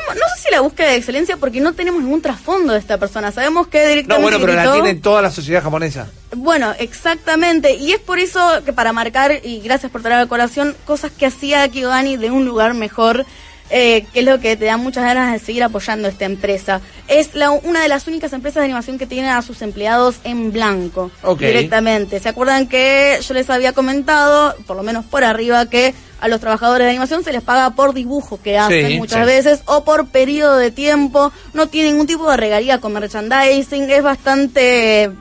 No 0.10 0.28
sé 0.36 0.44
si 0.44 0.52
la 0.52 0.62
búsqueda 0.62 0.90
de 0.90 0.96
excelencia 0.96 1.38
porque 1.38 1.60
no 1.60 1.74
tenemos 1.74 2.02
ningún 2.02 2.22
trasfondo 2.22 2.74
de 2.74 2.80
esta 2.80 2.98
persona. 2.98 3.32
Sabemos 3.32 3.68
que 3.68 3.82
No, 3.82 3.88
directamente 3.90 4.38
bueno, 4.38 4.46
pero 4.46 4.54
la 4.54 4.74
tiene 4.74 4.96
toda 4.96 5.22
la 5.22 5.32
sociedad 5.32 5.64
japonesa. 5.64 6.08
Bueno, 6.36 6.74
exactamente. 6.80 7.76
Y 7.76 7.92
es 7.94 8.00
por 8.00 8.20
eso 8.20 8.40
que 8.66 8.74
para 8.74 8.94
marcar, 8.94 9.40
y 9.44 9.62
gracias 9.62 9.92
por 9.92 10.02
traer 10.02 10.22
a 10.22 10.28
colación, 10.28 10.76
cosas 10.86 11.12
que 11.12 11.26
hacía 11.26 11.68
Kiyogani 11.68 12.18
de 12.18 12.32
un 12.32 12.46
lugar 12.46 12.74
mejor, 12.74 13.26
eh, 13.70 14.06
que 14.14 14.20
es 14.20 14.26
lo 14.26 14.40
que 14.40 14.56
te 14.58 14.66
da 14.66 14.78
muchas 14.78 15.04
ganas 15.04 15.34
de 15.34 15.40
seguir 15.46 15.64
apoyando 15.64 16.08
esta 16.08 16.26
empresa. 16.26 16.82
Es 17.08 17.34
la, 17.36 17.52
una 17.52 17.82
de 17.82 17.88
las 17.88 18.08
únicas 18.08 18.34
empresas 18.34 18.62
de 18.62 18.66
animación 18.66 18.98
que 19.00 19.08
tiene 19.08 19.30
a 19.30 19.42
sus 19.42 19.62
empleados 19.62 20.16
en 20.24 20.52
blanco 20.52 21.10
Ok. 21.24 21.40
directamente. 21.40 22.20
¿Se 22.20 22.30
acuerdan 22.30 22.68
que 22.68 23.18
yo 23.28 23.34
les 23.34 23.50
había 23.50 23.74
comentado, 23.74 24.56
por 24.68 24.76
lo 24.78 24.84
menos 24.84 25.06
por 25.06 25.24
arriba, 25.24 25.66
que 25.68 25.94
a 26.20 26.28
los 26.28 26.40
trabajadores 26.40 26.86
de 26.86 26.92
animación 26.92 27.24
se 27.24 27.34
les 27.34 27.42
paga 27.42 27.72
por 27.72 27.94
dibujo 27.94 28.40
que 28.42 28.58
hacen 28.58 28.88
Sí, 28.88 28.98
muchas 28.98 29.22
sí. 29.22 29.26
veces 29.26 29.62
o 29.66 29.84
por 29.84 30.08
periodo 30.08 30.58
de 30.58 30.72
tiempo? 30.72 31.32
No 31.54 31.68
tiene 31.68 31.90
ningún 31.90 32.08
tipo 32.08 32.30
de 32.30 32.38
regalía 32.38 32.80
con 32.80 32.94
merchandising, 32.94 33.90
es 33.90 34.04
bastante 34.04 35.12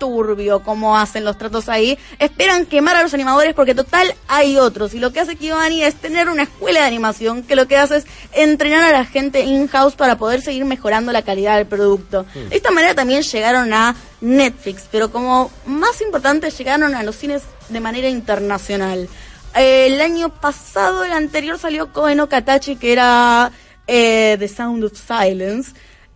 turbio 0.00 0.64
cómo 0.64 0.98
hacen 0.98 1.24
los 1.24 1.38
tratos 1.38 1.68
ahí. 1.68 1.96
Esperan 2.18 2.66
quemar 2.66 2.96
a 2.96 3.02
los 3.04 3.14
animadores 3.14 3.54
porque 3.54 3.76
total 3.76 4.12
hay 4.26 4.56
otros. 4.56 4.94
Y 4.94 4.98
lo 4.98 5.12
que 5.12 5.20
hace 5.20 5.36
Kiyobani 5.36 5.84
es 5.84 5.94
tener 5.94 6.28
una 6.28 6.42
escuela 6.42 6.80
de 6.80 6.86
animación 6.86 7.44
que 7.44 7.54
lo 7.54 7.68
que 7.68 7.76
hace 7.76 7.98
es 7.98 8.06
entrenar 8.32 8.82
a 8.82 8.98
la 8.98 9.04
gente 9.04 9.42
in-house 9.42 9.94
para 9.94 10.18
poder 10.18 10.40
seguir 10.40 10.64
mejorando 10.64 11.12
la 11.12 11.22
calidad 11.22 11.56
del 11.56 11.66
producto. 11.66 12.26
De 12.34 12.56
esta 12.56 12.72
manera 12.72 12.96
también 12.96 13.22
llegaron 13.22 13.72
a 13.72 13.94
Netflix, 14.20 14.88
pero 14.90 15.12
como 15.12 15.52
más 15.66 16.00
importante 16.00 16.50
llegaron 16.50 16.96
a 16.96 17.04
los 17.04 17.14
cines 17.14 17.42
de 17.68 17.80
manera 17.80 18.08
internacional. 18.08 19.08
Eh, 19.54 19.86
el 19.86 20.00
año 20.00 20.28
pasado, 20.28 21.04
el 21.04 21.12
anterior 21.12 21.58
salió 21.58 21.92
Koe 21.92 22.14
no 22.14 22.28
Katachi, 22.28 22.76
que 22.76 22.92
era 22.92 23.50
eh, 23.86 24.36
The 24.38 24.48
Sound 24.48 24.84
of 24.84 24.92
Silence, 24.94 25.72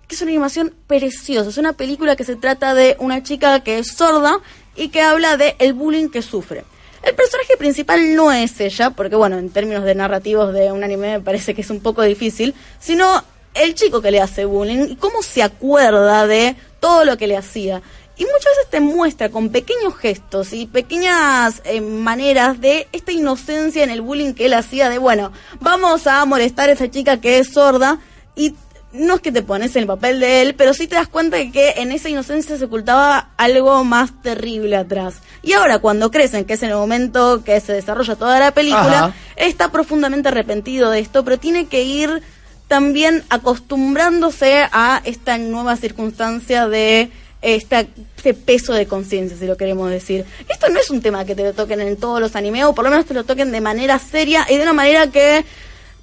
que 0.09 0.15
es 0.15 0.23
una 0.23 0.31
animación 0.31 0.75
preciosa. 0.87 1.51
Es 1.51 1.59
una 1.59 1.73
película 1.73 2.17
que 2.17 2.25
se 2.25 2.37
trata 2.37 2.75
de 2.75 2.97
una 2.99 3.23
chica 3.23 3.61
que 3.61 3.79
es 3.79 3.89
sorda 3.89 4.39
y 4.77 4.89
que 4.89 5.03
habla 5.03 5.37
de 5.37 5.57
el 5.59 5.73
bullying 5.73 6.09
que 6.09 6.23
sufre. 6.23 6.65
El 7.03 7.15
personaje 7.15 7.57
principal 7.59 8.15
no 8.15 8.33
es 8.33 8.61
ella, 8.61 8.91
porque 8.91 9.15
bueno, 9.15 9.39
en 9.39 9.51
términos 9.51 9.85
de 9.85 9.95
narrativos 9.95 10.55
de 10.55 10.73
un 10.73 10.83
anime 10.85 11.19
me 11.19 11.21
parece 11.21 11.55
que 11.55 11.61
es 11.61 11.71
un 11.71 11.81
poco 11.81 12.03
difícil, 12.03 12.55
sino 12.81 13.23
el 13.53 13.75
chico 13.75 14.01
que 14.01 14.11
le 14.11 14.21
hace 14.21 14.47
bullying 14.47 14.89
y 14.91 14.97
cómo 14.97 15.23
se 15.23 15.43
acuerda 15.43 16.27
de 16.27 16.57
todo 16.81 17.05
lo 17.05 17.17
que 17.17 17.27
le 17.27 17.37
hacía. 17.37 17.83
Y 18.17 18.25
muchas 18.25 18.53
veces 18.57 18.71
te 18.71 18.81
muestra 18.81 19.29
con 19.29 19.49
pequeños 19.51 19.97
gestos 19.97 20.53
y 20.53 20.67
pequeñas 20.67 21.61
eh, 21.65 21.81
maneras 21.81 22.61
de 22.61 22.87
esta 22.93 23.11
inocencia 23.11 23.83
en 23.83 23.91
el 23.91 24.03
bullying 24.03 24.35
que 24.35 24.47
él 24.47 24.55
hacía 24.55 24.89
de, 24.89 24.99
bueno, 24.99 25.33
vamos 25.61 26.07
a 26.07 26.25
molestar 26.25 26.69
a 26.69 26.73
esa 26.73 26.91
chica 26.91 27.21
que 27.21 27.39
es 27.39 27.53
sorda 27.53 27.99
y 28.37 28.55
no 28.95 29.17
es 29.17 29.21
que 29.21 29.33
te 29.33 29.43
pones 29.43 29.75
en 29.75 29.83
el 29.83 29.87
papel 29.89 30.21
de 30.21 30.41
él, 30.41 30.55
pero 30.55 30.73
sí 30.73 30.87
te 30.87 30.95
das 30.95 31.09
cuenta 31.09 31.37
de 31.37 31.51
que 31.51 31.75
en 31.79 31.91
esa 31.91 32.09
inocencia 32.09 32.57
se 32.57 32.65
ocultaba 32.65 33.31
algo 33.37 33.83
más 33.83 34.23
terrible 34.23 34.77
atrás. 34.77 35.17
Y 35.43 35.53
ahora 35.53 35.81
cuando 35.81 36.11
crecen, 36.11 36.45
que 36.45 36.55
es 36.55 36.63
en 36.63 36.71
el 36.71 36.77
momento 36.77 37.43
que 37.45 37.59
se 37.61 37.73
desarrolla 37.73 38.15
toda 38.15 38.39
la 38.39 38.53
película, 38.53 39.07
Ajá. 39.07 39.15
está 39.37 39.73
profundamente 39.73 40.29
arrepentido 40.29 40.91
de 40.91 41.01
esto, 41.01 41.25
pero 41.25 41.39
tiene 41.39 41.67
que 41.67 41.83
ir 41.83 42.23
también 42.69 43.25
acostumbrándose 43.31 44.65
a 44.71 45.03
esta 45.05 45.39
nueva 45.39 45.77
circunstancia 45.77 46.69
de 46.69 47.11
esta, 47.43 47.81
este 48.17 48.33
peso 48.33 48.73
de 48.73 48.87
conciencia, 48.87 49.37
si 49.37 49.47
lo 49.47 49.57
queremos 49.57 49.91
decir. 49.91 50.25
Esto 50.49 50.69
no 50.71 50.81
es 50.81 50.89
un 50.89 51.03
tema 51.03 51.25
que 51.25 51.35
te 51.35 51.43
lo 51.43 51.53
toquen 51.53 51.81
en 51.81 51.97
todos 51.97 52.21
los 52.21 52.37
animes, 52.37 52.65
o 52.65 52.75
por 52.75 52.85
lo 52.85 52.91
menos 52.91 53.07
te 53.07 53.13
lo 53.13 53.25
toquen 53.25 53.53
de 53.53 53.61
manera 53.61 53.99
seria 53.99 54.47
y 54.49 54.57
de 54.57 54.63
una 54.63 54.73
manera 54.73 55.09
que 55.09 55.45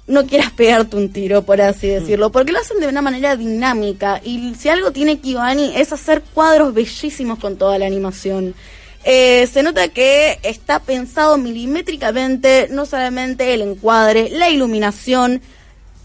no 0.06 0.26
quieras 0.26 0.50
pegarte 0.50 0.96
un 0.96 1.12
tiro, 1.12 1.42
por 1.42 1.60
así 1.60 1.86
decirlo, 1.86 2.32
porque 2.32 2.52
lo 2.52 2.58
hacen 2.58 2.80
de 2.80 2.88
una 2.88 3.02
manera 3.02 3.36
dinámica. 3.36 4.20
Y 4.24 4.54
si 4.56 4.68
algo 4.68 4.90
tiene 4.90 5.20
Kibani 5.20 5.72
es 5.76 5.92
hacer 5.92 6.22
cuadros 6.34 6.74
bellísimos 6.74 7.38
con 7.38 7.56
toda 7.56 7.78
la 7.78 7.86
animación. 7.86 8.54
Eh, 9.04 9.48
se 9.52 9.62
nota 9.62 9.88
que 9.88 10.38
está 10.42 10.80
pensado 10.80 11.38
milimétricamente, 11.38 12.68
no 12.70 12.86
solamente 12.86 13.54
el 13.54 13.62
encuadre, 13.62 14.30
la 14.30 14.48
iluminación, 14.48 15.40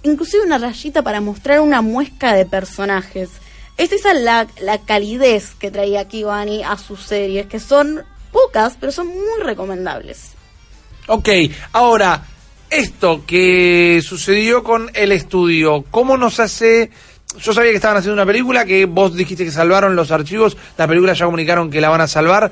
inclusive 0.04 0.44
una 0.44 0.58
rayita 0.58 1.02
para 1.02 1.22
mostrar 1.22 1.60
una 1.60 1.82
muesca 1.82 2.34
de 2.34 2.46
personajes. 2.46 3.30
Es 3.78 3.92
esa 3.92 4.14
la, 4.14 4.48
la 4.62 4.80
calidez 4.80 5.54
que 5.54 5.70
traía 5.70 6.08
Kibani 6.08 6.64
a 6.64 6.78
sus 6.78 7.04
series, 7.04 7.46
que 7.46 7.60
son 7.60 8.04
pocas, 8.32 8.76
pero 8.80 8.92
son 8.92 9.08
muy 9.08 9.44
recomendables. 9.44 10.32
Ok, 11.08 11.30
ahora, 11.72 12.26
esto 12.70 13.24
que 13.26 14.02
sucedió 14.04 14.64
con 14.64 14.90
el 14.94 15.12
estudio, 15.12 15.84
¿cómo 15.92 16.18
nos 16.18 16.40
hace...? 16.40 16.92
Yo 17.40 17.54
sabía 17.54 17.72
que 17.72 17.76
estaban 17.76 17.98
haciendo 17.98 18.14
una 18.14 18.26
película, 18.26 18.66
que 18.66 18.86
vos 18.86 19.16
dijiste 19.16 19.46
que 19.46 19.52
salvaron 19.52 19.96
los 19.96 20.12
archivos, 20.12 20.58
la 20.78 20.88
película 20.88 21.14
ya 21.14 21.26
comunicaron 21.26 21.70
que 21.70 21.82
la 21.82 21.90
van 21.90 22.02
a 22.02 22.08
salvar. 22.08 22.52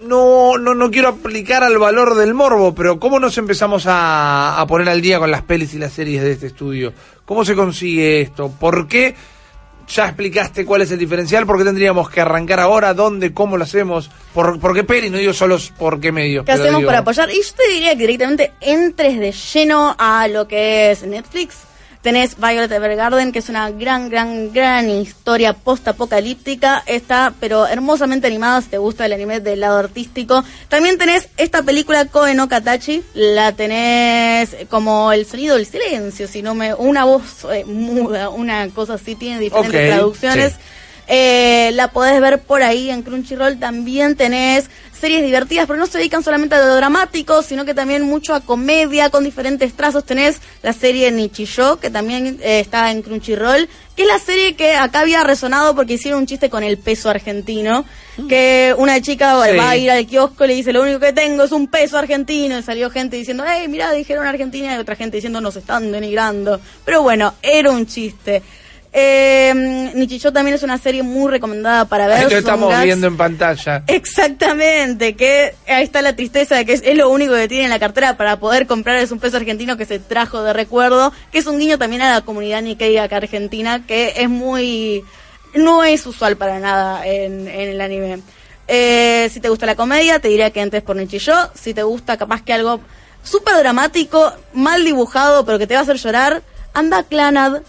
No, 0.00 0.58
no, 0.58 0.74
no 0.74 0.90
quiero 0.90 1.08
aplicar 1.08 1.62
al 1.62 1.78
valor 1.78 2.16
del 2.16 2.34
morbo, 2.34 2.74
pero 2.74 2.98
¿cómo 2.98 3.20
nos 3.20 3.38
empezamos 3.38 3.86
a, 3.86 4.60
a 4.60 4.66
poner 4.66 4.88
al 4.88 5.00
día 5.00 5.18
con 5.18 5.30
las 5.30 5.42
pelis 5.42 5.74
y 5.74 5.78
las 5.78 5.92
series 5.92 6.22
de 6.22 6.32
este 6.32 6.48
estudio? 6.48 6.92
¿Cómo 7.24 7.44
se 7.44 7.54
consigue 7.54 8.20
esto? 8.20 8.50
¿Por 8.50 8.88
qué? 8.88 9.14
Ya 9.88 10.06
explicaste 10.06 10.64
cuál 10.64 10.82
es 10.82 10.90
el 10.90 10.98
diferencial, 10.98 11.46
¿por 11.46 11.58
qué 11.58 11.64
tendríamos 11.64 12.10
que 12.10 12.20
arrancar 12.20 12.58
ahora? 12.58 12.92
¿Dónde? 12.92 13.32
¿Cómo 13.32 13.56
lo 13.56 13.64
hacemos? 13.64 14.10
¿Por, 14.34 14.58
por 14.58 14.74
qué 14.74 14.82
peli? 14.82 15.10
No 15.10 15.18
digo 15.18 15.32
solo 15.32 15.58
por 15.78 16.00
qué 16.00 16.10
medio. 16.10 16.44
¿Qué 16.44 16.52
hacemos 16.52 16.84
para 16.84 16.98
apoyar? 16.98 17.30
Y 17.30 17.42
yo 17.42 17.52
te 17.56 17.68
diría 17.72 17.92
que 17.92 18.00
directamente 18.00 18.52
entres 18.60 19.18
de 19.18 19.32
lleno 19.32 19.94
a 19.96 20.26
lo 20.28 20.48
que 20.48 20.90
es 20.90 21.04
Netflix. 21.04 21.58
Tenés 22.06 22.36
Violet 22.38 22.70
Evergarden, 22.70 23.32
que 23.32 23.40
es 23.40 23.48
una 23.48 23.68
gran, 23.72 24.08
gran, 24.08 24.52
gran 24.52 24.88
historia 24.88 25.54
post-apocalíptica. 25.54 26.84
Está, 26.86 27.34
pero 27.40 27.66
hermosamente 27.66 28.28
animada 28.28 28.62
si 28.62 28.68
te 28.68 28.78
gusta 28.78 29.06
el 29.06 29.12
anime 29.12 29.40
del 29.40 29.58
lado 29.58 29.76
artístico. 29.76 30.44
También 30.68 30.98
tenés 30.98 31.28
esta 31.36 31.64
película 31.64 32.04
Koe 32.04 32.36
no 32.36 32.48
Katachi. 32.48 33.02
La 33.14 33.50
tenés 33.50 34.54
como 34.70 35.10
el 35.10 35.26
sonido 35.26 35.56
del 35.56 35.66
silencio, 35.66 36.28
si 36.28 36.42
no 36.42 36.54
me... 36.54 36.74
Una 36.74 37.04
voz 37.04 37.44
eh, 37.52 37.64
muda, 37.64 38.28
una 38.28 38.68
cosa 38.68 38.94
así. 38.94 39.16
Tiene 39.16 39.40
diferentes 39.40 39.88
traducciones. 39.88 40.52
sí. 40.52 40.58
Eh, 41.08 41.70
la 41.74 41.88
podés 41.88 42.20
ver 42.20 42.40
por 42.40 42.62
ahí 42.62 42.90
en 42.90 43.02
Crunchyroll. 43.02 43.58
También 43.58 44.16
tenés 44.16 44.68
series 45.00 45.22
divertidas, 45.22 45.66
pero 45.66 45.78
no 45.78 45.86
se 45.86 45.98
dedican 45.98 46.22
solamente 46.22 46.54
a 46.54 46.60
lo 46.66 46.74
dramático, 46.76 47.42
sino 47.42 47.64
que 47.64 47.74
también 47.74 48.02
mucho 48.02 48.34
a 48.34 48.40
comedia 48.40 49.10
con 49.10 49.24
diferentes 49.24 49.72
trazos. 49.74 50.04
Tenés 50.04 50.40
la 50.62 50.72
serie 50.72 51.10
Nichijou, 51.12 51.78
que 51.78 51.90
también 51.90 52.38
eh, 52.42 52.60
está 52.60 52.90
en 52.90 53.02
Crunchyroll, 53.02 53.68
que 53.94 54.02
es 54.02 54.08
la 54.08 54.18
serie 54.18 54.54
que 54.56 54.74
acá 54.74 55.00
había 55.00 55.22
resonado 55.24 55.74
porque 55.74 55.94
hicieron 55.94 56.20
un 56.20 56.26
chiste 56.26 56.50
con 56.50 56.62
el 56.64 56.78
peso 56.78 57.08
argentino. 57.10 57.84
Que 58.28 58.74
una 58.78 59.00
chica 59.00 59.34
Sí. 59.50 59.56
va 59.56 59.70
a 59.70 59.76
ir 59.76 59.90
al 59.90 60.06
kiosco 60.06 60.44
y 60.44 60.48
le 60.48 60.54
dice, 60.54 60.72
lo 60.72 60.82
único 60.82 60.98
que 61.00 61.12
tengo 61.12 61.44
es 61.44 61.52
un 61.52 61.66
peso 61.68 61.98
argentino. 61.98 62.58
Y 62.58 62.62
salió 62.62 62.90
gente 62.90 63.16
diciendo, 63.16 63.44
hey, 63.46 63.68
mirá, 63.68 63.92
dijeron 63.92 64.26
Argentina. 64.26 64.74
Y 64.74 64.78
otra 64.78 64.96
gente 64.96 65.18
diciendo, 65.18 65.40
nos 65.40 65.56
están 65.56 65.92
denigrando. 65.92 66.60
Pero 66.84 67.02
bueno, 67.02 67.34
era 67.42 67.70
un 67.70 67.86
chiste. 67.86 68.42
Eh, 68.98 69.52
también 70.32 70.54
es 70.54 70.62
una 70.62 70.78
serie 70.78 71.02
muy 71.02 71.30
recomendada 71.30 71.84
para 71.84 72.06
ver. 72.06 72.32
Lo 72.32 72.38
estamos 72.38 72.82
viendo 72.82 73.06
en 73.06 73.16
pantalla. 73.18 73.82
Exactamente, 73.88 75.14
que 75.14 75.54
ahí 75.68 75.84
está 75.84 76.00
la 76.00 76.16
tristeza 76.16 76.56
de 76.56 76.64
que 76.64 76.72
es, 76.72 76.82
es 76.82 76.96
lo 76.96 77.10
único 77.10 77.34
que 77.34 77.46
tiene 77.46 77.64
en 77.64 77.70
la 77.70 77.78
cartera 77.78 78.16
para 78.16 78.38
poder 78.38 78.66
comprar 78.66 78.96
es 78.96 79.10
un 79.10 79.18
peso 79.18 79.36
argentino 79.36 79.76
que 79.76 79.84
se 79.84 79.98
trajo 79.98 80.42
de 80.42 80.54
recuerdo, 80.54 81.12
que 81.30 81.38
es 81.38 81.46
un 81.46 81.58
guiño 81.58 81.76
también 81.76 82.00
a 82.00 82.10
la 82.10 82.20
comunidad 82.22 82.62
Nikkei 82.62 82.96
acá 82.96 83.18
argentina, 83.18 83.84
que 83.86 84.14
es 84.16 84.30
muy... 84.30 85.04
no 85.54 85.84
es 85.84 86.06
usual 86.06 86.38
para 86.38 86.58
nada 86.58 87.06
en, 87.06 87.48
en 87.48 87.68
el 87.68 87.80
anime. 87.82 88.22
Eh, 88.66 89.28
si 89.30 89.40
te 89.40 89.50
gusta 89.50 89.66
la 89.66 89.76
comedia, 89.76 90.20
te 90.20 90.28
diría 90.28 90.50
que 90.50 90.62
entres 90.62 90.82
por 90.82 90.96
Nichijou. 90.96 91.50
Si 91.54 91.74
te 91.74 91.82
gusta 91.82 92.16
capaz 92.16 92.42
que 92.42 92.54
algo 92.54 92.80
súper 93.22 93.56
dramático, 93.58 94.32
mal 94.54 94.84
dibujado, 94.84 95.44
pero 95.44 95.58
que 95.58 95.66
te 95.66 95.74
va 95.74 95.80
a 95.80 95.82
hacer 95.82 95.96
llorar, 95.96 96.42
anda 96.72 96.98
a 96.98 97.02
Clanad, 97.02 97.60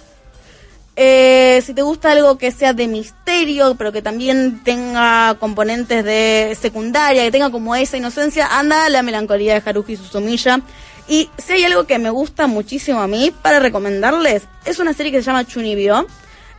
eh, 0.99 1.61
si 1.63 1.75
te 1.75 1.83
gusta 1.83 2.11
algo 2.11 2.39
que 2.39 2.51
sea 2.51 2.73
de 2.73 2.87
misterio, 2.87 3.75
pero 3.77 3.91
que 3.91 4.01
también 4.01 4.63
tenga 4.63 5.35
componentes 5.39 6.03
de 6.03 6.57
secundaria, 6.59 7.23
que 7.23 7.31
tenga 7.31 7.51
como 7.51 7.75
esa 7.75 7.97
inocencia, 7.97 8.57
anda 8.57 8.89
la 8.89 9.03
melancolía 9.03 9.53
de 9.53 9.69
Haruhi 9.69 9.95
Suzumiya. 9.95 10.59
Y 11.07 11.29
si 11.37 11.53
hay 11.53 11.65
algo 11.65 11.85
que 11.85 11.99
me 11.99 12.09
gusta 12.09 12.47
muchísimo 12.47 12.99
a 12.99 13.05
mí 13.05 13.31
para 13.43 13.59
recomendarles, 13.59 14.47
es 14.65 14.79
una 14.79 14.91
serie 14.93 15.11
que 15.11 15.19
se 15.19 15.25
llama 15.25 15.45
Chunibyo, 15.45 16.07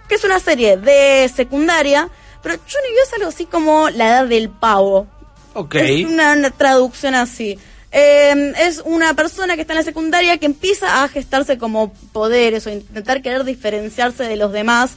que 0.09 0.15
es 0.15 0.23
una 0.23 0.39
serie 0.39 0.77
de 0.77 1.29
secundaria, 1.35 2.09
Pero 2.41 2.55
Chunibyo 2.65 3.03
es 3.05 3.13
algo 3.15 3.29
así 3.31 3.45
como 3.45 3.91
la 3.91 4.07
edad 4.07 4.27
del 4.29 4.51
pavo. 4.51 5.09
Ok. 5.55 5.75
Es 5.75 6.07
una, 6.07 6.35
una 6.35 6.51
traducción 6.51 7.17
así. 7.17 7.59
Eh, 7.91 8.53
es 8.59 8.83
una 8.85 9.15
persona 9.15 9.55
que 9.55 9.63
está 9.63 9.73
en 9.73 9.79
la 9.79 9.85
secundaria 9.85 10.37
que 10.39 10.47
empieza 10.47 11.03
a 11.03 11.09
gestarse 11.09 11.57
como 11.57 11.93
poderes 12.13 12.67
o 12.67 12.71
intentar 12.71 13.23
querer 13.23 13.45
diferenciarse 13.45 14.25
de 14.25 14.37
los 14.37 14.53
demás, 14.53 14.93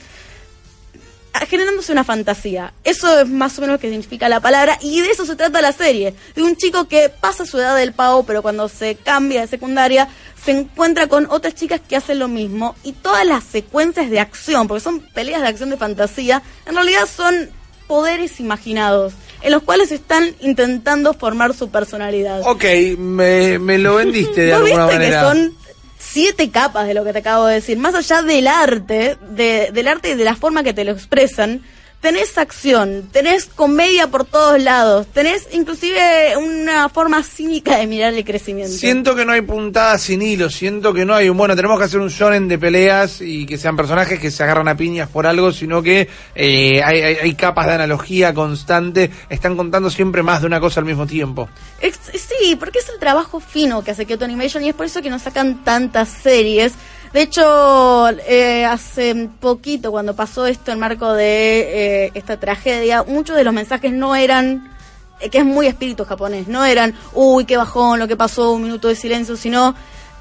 generándose 1.47 1.91
una 1.91 2.03
fantasía. 2.03 2.73
Eso 2.83 3.21
es 3.21 3.27
más 3.27 3.57
o 3.57 3.61
menos 3.61 3.75
lo 3.75 3.79
que 3.79 3.89
significa 3.89 4.27
la 4.27 4.41
palabra 4.41 4.77
y 4.81 5.01
de 5.01 5.09
eso 5.09 5.25
se 5.25 5.35
trata 5.35 5.61
la 5.61 5.71
serie. 5.71 6.13
De 6.35 6.43
un 6.43 6.55
chico 6.55 6.87
que 6.87 7.09
pasa 7.09 7.45
su 7.45 7.57
edad 7.57 7.75
del 7.75 7.93
pavo, 7.93 8.23
pero 8.23 8.41
cuando 8.41 8.67
se 8.67 8.95
cambia 8.95 9.41
de 9.41 9.47
secundaria 9.47 10.09
se 10.43 10.51
encuentra 10.51 11.07
con 11.07 11.27
otras 11.29 11.55
chicas 11.55 11.81
que 11.87 11.95
hacen 11.95 12.19
lo 12.19 12.27
mismo 12.27 12.75
y 12.83 12.93
todas 12.93 13.25
las 13.25 13.43
secuencias 13.43 14.09
de 14.09 14.19
acción, 14.19 14.67
porque 14.67 14.81
son 14.81 14.99
peleas 14.99 15.41
de 15.41 15.47
acción 15.47 15.69
de 15.69 15.77
fantasía, 15.77 16.41
en 16.65 16.75
realidad 16.75 17.07
son 17.07 17.49
poderes 17.87 18.39
imaginados, 18.39 19.13
en 19.41 19.51
los 19.51 19.63
cuales 19.63 19.91
están 19.91 20.35
intentando 20.41 21.13
formar 21.13 21.53
su 21.53 21.69
personalidad. 21.69 22.41
Ok, 22.45 22.63
me, 22.97 23.59
me 23.59 23.77
lo 23.77 23.95
vendiste 23.95 24.41
de 24.41 24.51
¿Vos 24.53 24.61
alguna 24.61 24.85
viste 24.85 24.99
manera. 24.99 25.19
que 25.21 25.27
son 25.27 25.55
siete 25.97 26.49
capas 26.51 26.87
de 26.87 26.93
lo 26.93 27.03
que 27.03 27.13
te 27.13 27.19
acabo 27.19 27.45
de 27.45 27.55
decir? 27.55 27.77
Más 27.77 27.95
allá 27.95 28.21
del 28.21 28.47
arte, 28.47 29.17
de, 29.29 29.69
del 29.73 29.87
arte 29.87 30.11
y 30.11 30.15
de 30.15 30.23
la 30.23 30.35
forma 30.35 30.63
que 30.63 30.73
te 30.73 30.83
lo 30.83 30.91
expresan, 30.91 31.61
tenés 32.01 32.37
acción, 32.37 33.07
tenés 33.11 33.45
comedia 33.45 34.07
por 34.07 34.25
todos 34.25 34.61
lados, 34.61 35.05
tenés 35.13 35.47
inclusive 35.51 36.35
una 36.35 36.89
forma 36.89 37.21
cínica 37.23 37.77
de 37.77 37.85
mirar 37.87 38.13
el 38.13 38.25
crecimiento. 38.25 38.73
Siento 38.73 39.15
que 39.15 39.23
no 39.23 39.31
hay 39.33 39.41
puntadas 39.41 40.01
sin 40.01 40.21
hilo, 40.21 40.49
siento 40.49 40.93
que 40.93 41.05
no 41.05 41.13
hay 41.13 41.29
un, 41.29 41.37
bueno, 41.37 41.55
tenemos 41.55 41.77
que 41.77 41.85
hacer 41.85 41.99
un 41.99 42.09
shonen 42.09 42.47
de 42.47 42.57
peleas 42.57 43.21
y 43.21 43.45
que 43.45 43.57
sean 43.57 43.77
personajes 43.77 44.19
que 44.19 44.31
se 44.31 44.43
agarran 44.43 44.67
a 44.67 44.75
piñas 44.75 45.09
por 45.09 45.27
algo, 45.27 45.51
sino 45.51 45.81
que 45.83 46.09
eh, 46.35 46.81
hay, 46.83 47.01
hay- 47.01 47.15
hay 47.21 47.33
capas 47.35 47.67
de 47.67 47.73
analogía 47.73 48.33
constante, 48.33 49.11
están 49.29 49.55
contando 49.55 49.89
siempre 49.91 50.23
más 50.23 50.41
de 50.41 50.47
una 50.47 50.59
cosa 50.59 50.79
al 50.79 50.87
mismo 50.87 51.05
tiempo. 51.05 51.47
Sí, 51.81 52.55
porque 52.55 52.79
es 52.79 52.89
el 52.89 52.99
trabajo 52.99 53.39
fino 53.39 53.83
que 53.83 53.91
hace 53.91 54.05
Kyoto 54.07 54.25
Animation 54.25 54.63
y 54.63 54.69
es 54.69 54.75
por 54.75 54.87
eso 54.87 55.01
que 55.01 55.09
nos 55.11 55.21
sacan 55.21 55.63
tantas 55.63 56.09
series. 56.09 56.73
De 57.13 57.21
hecho, 57.23 58.07
eh, 58.09 58.63
hace 58.65 59.29
poquito, 59.41 59.91
cuando 59.91 60.15
pasó 60.15 60.45
esto 60.45 60.71
en 60.71 60.79
marco 60.79 61.11
de 61.13 62.05
eh, 62.05 62.11
esta 62.13 62.39
tragedia, 62.39 63.03
muchos 63.03 63.35
de 63.35 63.43
los 63.43 63.53
mensajes 63.53 63.91
no 63.91 64.15
eran, 64.15 64.71
eh, 65.19 65.29
que 65.29 65.39
es 65.39 65.45
muy 65.45 65.67
espíritu 65.67 66.05
japonés, 66.05 66.47
no 66.47 66.63
eran, 66.63 66.95
uy, 67.13 67.43
qué 67.45 67.57
bajón 67.57 67.99
lo 67.99 68.07
que 68.07 68.15
pasó, 68.15 68.53
un 68.53 68.63
minuto 68.63 68.87
de 68.87 68.95
silencio, 68.95 69.35
sino 69.35 69.75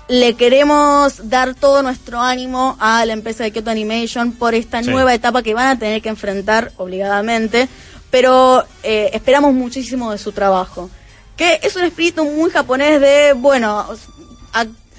le 0.09 0.35
queremos 0.35 1.29
dar 1.31 1.55
todo 1.55 1.83
nuestro 1.85 2.21
ánimo 2.21 2.77
a 2.81 3.05
la 3.05 3.13
empresa 3.13 3.45
de 3.45 3.53
Kyoto 3.53 3.71
Animation 3.71 4.33
por 4.33 4.57
esta 4.57 4.83
Sí. 4.83 4.91
nueva 4.91 5.15
etapa 5.15 5.45
que 5.45 5.55
van 5.55 5.69
a 5.69 5.79
tener 5.79 6.03
que 6.03 6.09
enfrentar 6.09 6.73
obligadamente, 6.77 7.69
pero 8.11 8.65
eh, 8.83 9.11
esperamos 9.13 9.55
muchísimo 9.55 10.11
de 10.11 10.19
su 10.19 10.33
trabajo. 10.33 10.91
Que 11.37 11.61
es 11.63 11.77
un 11.77 11.85
espíritu 11.85 12.25
muy 12.25 12.51
japonés 12.51 13.01
de, 13.01 13.33
bueno, 13.35 13.87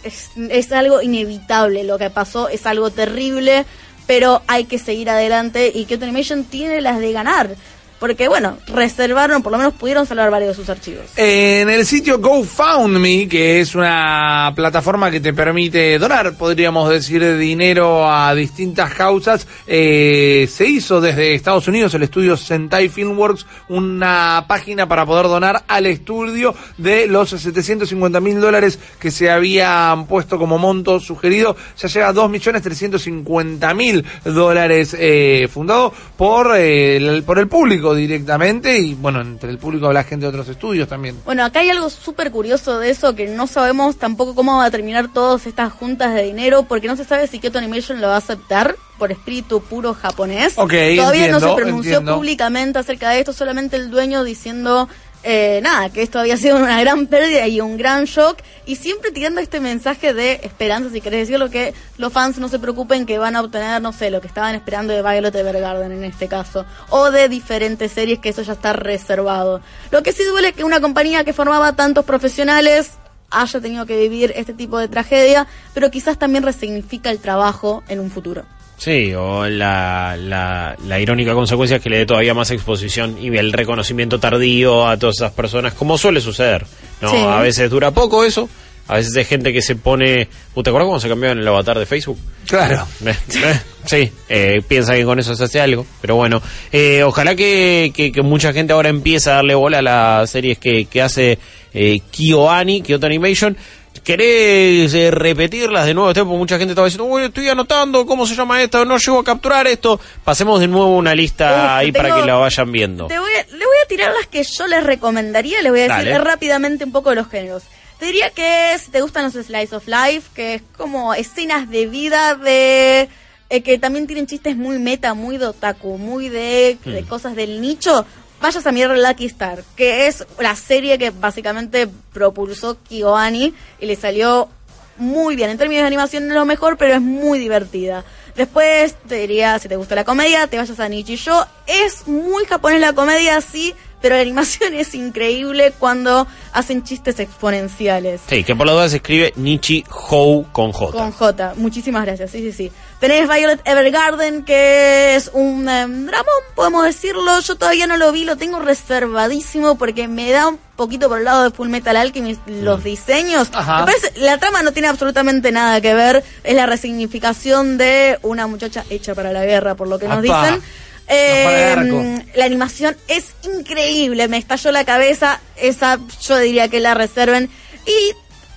es, 0.03 0.71
algo 0.71 1.01
inevitable 1.01 1.83
lo 1.83 1.97
que 1.97 2.09
pasó, 2.09 2.49
es 2.49 2.65
algo 2.65 2.89
terrible, 2.89 3.65
pero 4.07 4.41
hay 4.47 4.65
que 4.65 4.79
seguir 4.79 5.09
adelante 5.09 5.71
y 5.73 5.85
Kyoto 5.85 6.05
Animation 6.05 6.43
tiene 6.43 6.81
las 6.81 6.99
de 6.99 7.11
ganar. 7.11 7.55
Porque, 8.01 8.27
bueno, 8.27 8.57
reservaron, 8.65 9.43
por 9.43 9.51
lo 9.51 9.59
menos 9.59 9.75
pudieron 9.75 10.07
salvar 10.07 10.31
varios 10.31 10.49
de 10.49 10.55
sus 10.55 10.69
archivos. 10.71 11.05
En 11.15 11.69
el 11.69 11.85
sitio 11.85 12.17
GoFundMe, 12.17 13.27
que 13.29 13.59
es 13.59 13.75
una 13.75 14.51
plataforma 14.55 15.11
que 15.11 15.19
te 15.19 15.33
permite 15.33 15.99
donar, 15.99 16.35
podríamos 16.35 16.89
decir, 16.89 17.37
dinero 17.37 18.11
a 18.11 18.33
distintas 18.33 18.91
causas, 18.95 19.45
eh, 19.67 20.49
se 20.51 20.65
hizo 20.65 20.99
desde 20.99 21.35
Estados 21.35 21.67
Unidos, 21.67 21.93
el 21.93 22.01
estudio 22.01 22.35
Sentai 22.37 22.89
Filmworks, 22.89 23.45
una 23.69 24.45
página 24.47 24.87
para 24.87 25.05
poder 25.05 25.27
donar 25.27 25.63
al 25.67 25.85
estudio 25.85 26.55
de 26.79 27.05
los 27.05 27.29
750 27.29 28.19
mil 28.19 28.41
dólares 28.41 28.79
que 28.99 29.11
se 29.11 29.29
habían 29.29 30.07
puesto 30.07 30.39
como 30.39 30.57
monto 30.57 30.99
sugerido. 30.99 31.55
Ya 31.77 31.87
llega 31.87 32.07
a 32.07 32.13
2.350.000 32.13 34.03
dólares 34.23 34.95
eh, 34.97 35.47
fundado 35.53 35.93
por, 36.17 36.55
eh, 36.55 36.97
el, 36.97 37.21
por 37.21 37.37
el 37.37 37.47
público 37.47 37.90
directamente 37.95 38.79
y, 38.79 38.93
bueno, 38.93 39.21
entre 39.21 39.49
el 39.49 39.57
público 39.57 39.87
habla 39.87 40.03
gente 40.03 40.25
de 40.25 40.29
otros 40.29 40.47
estudios 40.49 40.87
también. 40.87 41.17
Bueno, 41.25 41.43
acá 41.43 41.59
hay 41.59 41.69
algo 41.69 41.89
súper 41.89 42.31
curioso 42.31 42.79
de 42.79 42.89
eso, 42.89 43.15
que 43.15 43.27
no 43.27 43.47
sabemos 43.47 43.97
tampoco 43.97 44.35
cómo 44.35 44.57
va 44.57 44.65
a 44.65 44.71
terminar 44.71 45.11
todas 45.13 45.45
estas 45.47 45.71
juntas 45.71 46.13
de 46.13 46.23
dinero, 46.23 46.63
porque 46.63 46.87
no 46.87 46.95
se 46.95 47.05
sabe 47.05 47.27
si 47.27 47.39
Kyoto 47.39 47.57
Animation 47.57 48.01
lo 48.01 48.07
va 48.07 48.15
a 48.15 48.17
aceptar 48.17 48.75
por 48.97 49.11
espíritu 49.11 49.61
puro 49.61 49.93
japonés. 49.93 50.53
Ok, 50.57 50.73
Todavía 50.95 51.29
no 51.29 51.39
se 51.39 51.53
pronunció 51.53 51.91
entiendo. 51.93 52.15
públicamente 52.15 52.79
acerca 52.79 53.09
de 53.09 53.19
esto, 53.19 53.33
solamente 53.33 53.75
el 53.75 53.89
dueño 53.89 54.23
diciendo... 54.23 54.87
eh, 55.23 55.59
nada, 55.61 55.89
que 55.89 56.01
esto 56.01 56.19
había 56.19 56.37
sido 56.37 56.57
una 56.57 56.79
gran 56.81 57.07
pérdida 57.07 57.47
y 57.47 57.61
un 57.61 57.77
gran 57.77 58.05
shock, 58.05 58.37
y 58.65 58.75
siempre 58.75 59.11
tirando 59.11 59.39
este 59.39 59.59
mensaje 59.59 60.13
de 60.13 60.39
esperanza, 60.43 60.89
si 60.89 61.01
querés 61.01 61.27
decirlo, 61.27 61.49
que 61.49 61.73
los 61.97 62.11
fans 62.11 62.37
no 62.39 62.47
se 62.47 62.59
preocupen 62.59 63.05
que 63.05 63.17
van 63.17 63.35
a 63.35 63.41
obtener, 63.41 63.81
no 63.81 63.93
sé, 63.93 64.09
lo 64.09 64.21
que 64.21 64.27
estaban 64.27 64.55
esperando 64.55 64.93
de 64.93 65.01
Violet 65.01 65.35
Evergarden 65.35 65.91
en 65.91 66.03
este 66.03 66.27
caso, 66.27 66.65
o 66.89 67.11
de 67.11 67.29
diferentes 67.29 67.91
series 67.91 68.19
que 68.19 68.29
eso 68.29 68.41
ya 68.41 68.53
está 68.53 68.73
reservado. 68.73 69.61
Lo 69.91 70.03
que 70.03 70.13
sí 70.13 70.23
duele 70.23 70.49
es 70.49 70.55
que 70.55 70.63
una 70.63 70.81
compañía 70.81 71.23
que 71.23 71.33
formaba 71.33 71.75
tantos 71.75 72.05
profesionales 72.05 72.91
haya 73.29 73.61
tenido 73.61 73.85
que 73.85 73.97
vivir 73.97 74.33
este 74.35 74.53
tipo 74.53 74.77
de 74.77 74.87
tragedia, 74.87 75.47
pero 75.73 75.89
quizás 75.89 76.17
también 76.17 76.43
resignifica 76.43 77.09
el 77.11 77.19
trabajo 77.19 77.83
en 77.87 77.99
un 77.99 78.11
futuro. 78.11 78.45
Sí, 78.83 79.13
o 79.13 79.47
la, 79.47 80.17
la, 80.19 80.75
la 80.87 80.99
irónica 80.99 81.33
consecuencia 81.35 81.77
es 81.77 81.83
que 81.83 81.89
le 81.91 81.99
dé 81.99 82.05
todavía 82.07 82.33
más 82.33 82.49
exposición 82.49 83.15
y 83.21 83.27
el 83.37 83.53
reconocimiento 83.53 84.19
tardío 84.19 84.87
a 84.87 84.97
todas 84.97 85.17
esas 85.17 85.31
personas, 85.33 85.73
como 85.75 85.99
suele 85.99 86.19
suceder. 86.19 86.65
¿no? 86.99 87.11
Sí. 87.11 87.17
A 87.17 87.41
veces 87.41 87.69
dura 87.69 87.91
poco 87.91 88.23
eso, 88.23 88.49
a 88.87 88.95
veces 88.95 89.15
hay 89.15 89.25
gente 89.25 89.53
que 89.53 89.61
se 89.61 89.75
pone... 89.75 90.25
¿Te 90.55 90.69
acuerdas 90.69 90.85
cómo 90.87 90.99
se 90.99 91.09
cambió 91.09 91.29
en 91.29 91.37
el 91.37 91.47
avatar 91.47 91.77
de 91.77 91.85
Facebook? 91.85 92.17
Claro. 92.47 92.87
Eh, 93.05 93.13
eh, 93.35 93.59
sí, 93.85 94.11
eh, 94.29 94.61
piensa 94.67 94.95
que 94.95 95.03
con 95.05 95.19
eso 95.19 95.35
se 95.35 95.43
hace 95.43 95.61
algo, 95.61 95.85
pero 96.01 96.15
bueno, 96.15 96.41
eh, 96.71 97.03
ojalá 97.03 97.35
que, 97.35 97.91
que- 97.95 98.11
que 98.11 98.21
mucha 98.23 98.51
gente 98.51 98.73
ahora 98.73 98.89
empiece 98.89 99.29
a 99.29 99.33
darle 99.35 99.53
bola 99.53 99.77
a 99.79 99.81
las 99.83 100.29
series 100.31 100.57
que, 100.57 100.85
que 100.85 101.01
hace 101.03 101.37
eh, 101.73 101.99
KyoAni, 102.11 102.81
Kyoto 102.81 103.05
Animation. 103.05 103.55
¿Querés 104.03 104.93
eh, 104.95 105.11
repetirlas 105.11 105.85
de 105.85 105.93
nuevo? 105.93 106.09
Este, 106.09 106.21
Porque 106.23 106.37
mucha 106.37 106.57
gente 106.57 106.71
estaba 106.71 106.85
diciendo, 106.87 107.05
uy, 107.05 107.23
estoy 107.23 107.47
anotando, 107.49 108.05
¿cómo 108.05 108.25
se 108.25 108.35
llama 108.35 108.61
esto? 108.61 108.83
No 108.83 108.97
llego 108.97 109.19
a 109.19 109.23
capturar 109.23 109.67
esto. 109.67 109.99
Pasemos 110.23 110.59
de 110.59 110.67
nuevo 110.67 110.95
una 110.97 111.13
lista 111.13 111.51
Uf, 111.65 111.69
ahí 111.71 111.91
tengo- 111.91 112.07
para 112.09 112.19
que 112.21 112.27
la 112.27 112.35
vayan 112.35 112.71
viendo. 112.71 113.07
Te 113.07 113.19
voy 113.19 113.31
a- 113.33 113.45
le 113.55 113.65
voy 113.65 113.77
a 113.83 113.87
tirar 113.87 114.13
las 114.17 114.27
que 114.27 114.43
yo 114.43 114.67
les 114.67 114.83
recomendaría, 114.83 115.61
les 115.61 115.71
voy 115.71 115.81
a 115.81 115.97
decir 115.97 116.21
rápidamente 116.21 116.83
un 116.83 116.91
poco 116.91 117.11
de 117.11 117.17
los 117.17 117.27
géneros. 117.29 117.63
Te 117.99 118.07
diría 118.07 118.31
que 118.31 118.75
si 118.83 118.89
te 118.89 119.01
gustan 119.01 119.25
los 119.25 119.33
slice 119.33 119.75
of 119.75 119.87
life, 119.87 120.29
que 120.33 120.55
es 120.55 120.61
como 120.75 121.13
escenas 121.13 121.69
de 121.69 121.85
vida 121.85 122.33
de 122.35 123.07
eh, 123.53 123.61
que 123.63 123.77
también 123.77 124.07
tienen 124.07 124.25
chistes 124.27 124.55
muy 124.55 124.79
meta, 124.79 125.13
muy 125.13 125.37
de 125.37 125.45
otaku, 125.45 125.97
muy 125.97 126.29
de, 126.29 126.77
de 126.85 127.03
cosas 127.03 127.35
del 127.35 127.59
nicho, 127.61 128.05
vayas 128.41 128.65
a 128.65 128.71
mirar 128.71 128.97
Lucky 128.97 129.25
Star, 129.27 129.63
que 129.75 130.07
es 130.07 130.25
la 130.39 130.55
serie 130.55 130.97
que 130.97 131.11
básicamente 131.11 131.87
propulsó 132.11 132.77
KyoAni 132.89 133.53
y 133.79 133.85
le 133.85 133.95
salió 133.95 134.49
muy 134.97 135.35
bien. 135.35 135.49
En 135.49 135.57
términos 135.57 135.83
de 135.83 135.87
animación 135.87 136.27
no 136.27 136.33
es 136.33 136.39
lo 136.39 136.45
mejor, 136.45 136.77
pero 136.77 136.95
es 136.95 137.01
muy 137.01 137.39
divertida. 137.39 138.03
Después 138.35 138.95
te 139.07 139.15
diría, 139.15 139.59
si 139.59 139.67
te 139.67 139.75
gusta 139.75 139.95
la 139.95 140.05
comedia, 140.05 140.47
te 140.47 140.57
vayas 140.57 140.79
a 140.79 140.87
Nichijou. 140.87 141.43
Es 141.67 142.07
muy 142.07 142.45
japonés 142.45 142.79
la 142.79 142.93
comedia, 142.93 143.41
sí, 143.41 143.73
pero 144.01 144.15
la 144.15 144.21
animación 144.21 144.73
es 144.75 144.95
increíble 144.95 145.73
cuando 145.77 146.27
hacen 146.53 146.83
chistes 146.83 147.19
exponenciales. 147.19 148.21
Sí, 148.27 148.43
que 148.43 148.55
por 148.55 148.67
la 148.67 148.73
duda 148.73 148.89
se 148.89 148.97
escribe 148.97 149.33
Nichi 149.35 149.83
Hou 150.09 150.45
con 150.51 150.71
J. 150.71 150.91
Con 150.97 151.11
J, 151.11 151.53
muchísimas 151.57 152.05
gracias, 152.05 152.31
sí, 152.31 152.39
sí, 152.39 152.51
sí. 152.51 152.71
Tenés 153.01 153.27
Violet 153.27 153.59
Evergarden, 153.65 154.45
que 154.45 155.15
es 155.15 155.31
un 155.33 155.67
em, 155.67 156.05
dramón, 156.05 156.43
podemos 156.53 156.85
decirlo. 156.85 157.39
Yo 157.39 157.55
todavía 157.55 157.87
no 157.87 157.97
lo 157.97 158.11
vi, 158.11 158.25
lo 158.25 158.37
tengo 158.37 158.59
reservadísimo 158.59 159.75
porque 159.75 160.07
me 160.07 160.29
da 160.29 160.49
un 160.49 160.59
poquito 160.75 161.09
por 161.09 161.17
el 161.17 161.23
lado 161.23 161.45
de 161.45 161.49
Full 161.49 161.67
Metal 161.67 161.97
Alchemist 161.97 162.47
los 162.47 162.83
diseños. 162.83 163.49
Ajá. 163.53 163.79
Me 163.79 163.85
parece, 163.87 164.13
la 164.19 164.37
trama 164.37 164.61
no 164.61 164.71
tiene 164.71 164.87
absolutamente 164.87 165.51
nada 165.51 165.81
que 165.81 165.95
ver, 165.95 166.23
es 166.43 166.55
la 166.55 166.67
resignificación 166.67 167.79
de 167.79 168.19
una 168.21 168.45
muchacha 168.45 168.85
hecha 168.91 169.15
para 169.15 169.33
la 169.33 169.45
guerra, 169.45 169.73
por 169.73 169.87
lo 169.87 169.97
que 169.97 170.07
nos 170.07 170.21
dicen. 170.21 170.61
Eh, 171.07 171.75
arco. 171.75 172.23
la 172.35 172.45
animación 172.45 172.95
es 173.07 173.33
increíble, 173.41 174.27
me 174.27 174.37
estalló 174.37 174.71
la 174.71 174.85
cabeza, 174.85 175.41
esa 175.55 175.97
yo 176.21 176.37
diría 176.37 176.67
que 176.67 176.79
la 176.79 176.93
reserven. 176.93 177.49
Y 177.87 178.13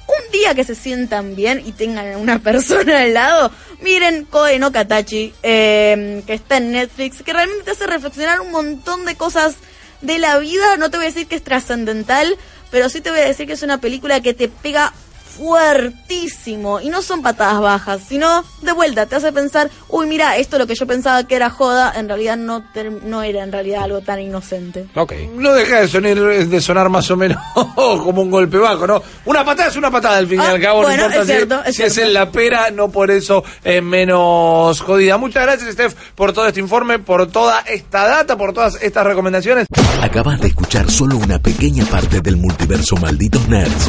un 0.06 0.32
día 0.32 0.54
que 0.54 0.64
se 0.64 0.74
sientan 0.74 1.36
bien 1.36 1.62
y 1.64 1.72
tengan 1.72 2.16
una 2.16 2.38
persona 2.42 3.02
al 3.02 3.14
lado, 3.14 3.50
miren 3.80 4.24
Koe 4.24 4.58
no 4.58 4.72
Katachi, 4.72 5.32
eh, 5.42 6.22
que 6.26 6.34
está 6.34 6.58
en 6.58 6.72
Netflix, 6.72 7.22
que 7.22 7.32
realmente 7.32 7.64
te 7.64 7.70
hace 7.72 7.86
reflexionar 7.86 8.40
un 8.40 8.50
montón 8.50 9.04
de 9.04 9.16
cosas 9.16 9.56
de 10.00 10.18
la 10.18 10.38
vida. 10.38 10.76
No 10.76 10.90
te 10.90 10.96
voy 10.96 11.06
a 11.06 11.08
decir 11.08 11.26
que 11.26 11.36
es 11.36 11.44
trascendental, 11.44 12.36
pero 12.70 12.88
sí 12.88 13.00
te 13.00 13.10
voy 13.10 13.20
a 13.20 13.24
decir 13.24 13.46
que 13.46 13.54
es 13.54 13.62
una 13.62 13.80
película 13.80 14.20
que 14.20 14.34
te 14.34 14.48
pega 14.48 14.92
fuertísimo. 15.36 16.80
Y 16.80 16.88
no 16.88 17.02
son 17.02 17.22
patadas 17.22 17.60
bajas, 17.60 18.00
sino 18.08 18.44
de 18.62 18.72
vuelta, 18.72 19.06
te 19.06 19.16
hace 19.16 19.32
pensar, 19.32 19.70
uy, 19.88 20.06
mira, 20.06 20.36
esto 20.36 20.58
lo 20.58 20.66
que 20.66 20.74
yo 20.74 20.86
pensaba 20.86 21.24
que 21.24 21.36
era 21.36 21.50
joda, 21.50 21.92
en 21.96 22.08
realidad 22.08 22.36
no, 22.36 22.64
no 23.04 23.22
era 23.22 23.42
en 23.42 23.52
realidad 23.52 23.84
algo 23.84 24.00
tan 24.00 24.20
inocente. 24.20 24.86
Ok. 24.94 25.12
No 25.36 25.52
deja 25.54 25.80
de 25.80 25.88
sonar, 25.88 26.16
de 26.16 26.60
sonar 26.60 26.88
más 26.88 27.10
o 27.10 27.16
menos 27.16 27.38
como 27.74 28.22
un 28.22 28.30
golpe 28.30 28.58
bajo, 28.58 28.86
¿no? 28.86 29.02
Una 29.24 29.44
patada 29.44 29.68
es 29.68 29.76
una 29.76 29.90
patada 29.90 30.18
al 30.18 30.26
fin 30.26 30.40
y 30.40 30.44
Ah, 30.44 30.50
al 30.50 30.60
cabo, 30.60 30.82
bueno, 30.82 31.08
no 31.08 31.14
importa 31.14 31.20
es 31.22 31.26
si, 31.26 31.32
cierto, 31.32 31.64
es 31.64 31.76
si 31.76 31.82
es 31.82 31.92
cierto. 31.94 32.08
en 32.08 32.14
la 32.14 32.30
pera, 32.30 32.70
no 32.70 32.90
por 32.90 33.10
eso 33.10 33.42
es 33.62 33.82
menos 33.82 34.80
jodida. 34.80 35.16
Muchas 35.16 35.42
gracias, 35.44 35.72
Steph, 35.72 35.94
por 36.14 36.32
todo 36.32 36.46
este 36.46 36.60
informe, 36.60 36.98
por 36.98 37.26
toda 37.30 37.60
esta 37.60 38.06
data, 38.06 38.36
por 38.36 38.52
todas 38.52 38.78
estas 38.82 39.04
recomendaciones. 39.06 39.66
Acabas 40.02 40.40
de 40.40 40.48
escuchar 40.48 40.90
solo 40.90 41.16
una 41.16 41.38
pequeña 41.38 41.84
parte 41.86 42.20
del 42.20 42.36
multiverso 42.36 42.96
Malditos 42.96 43.48
Nerds. 43.48 43.88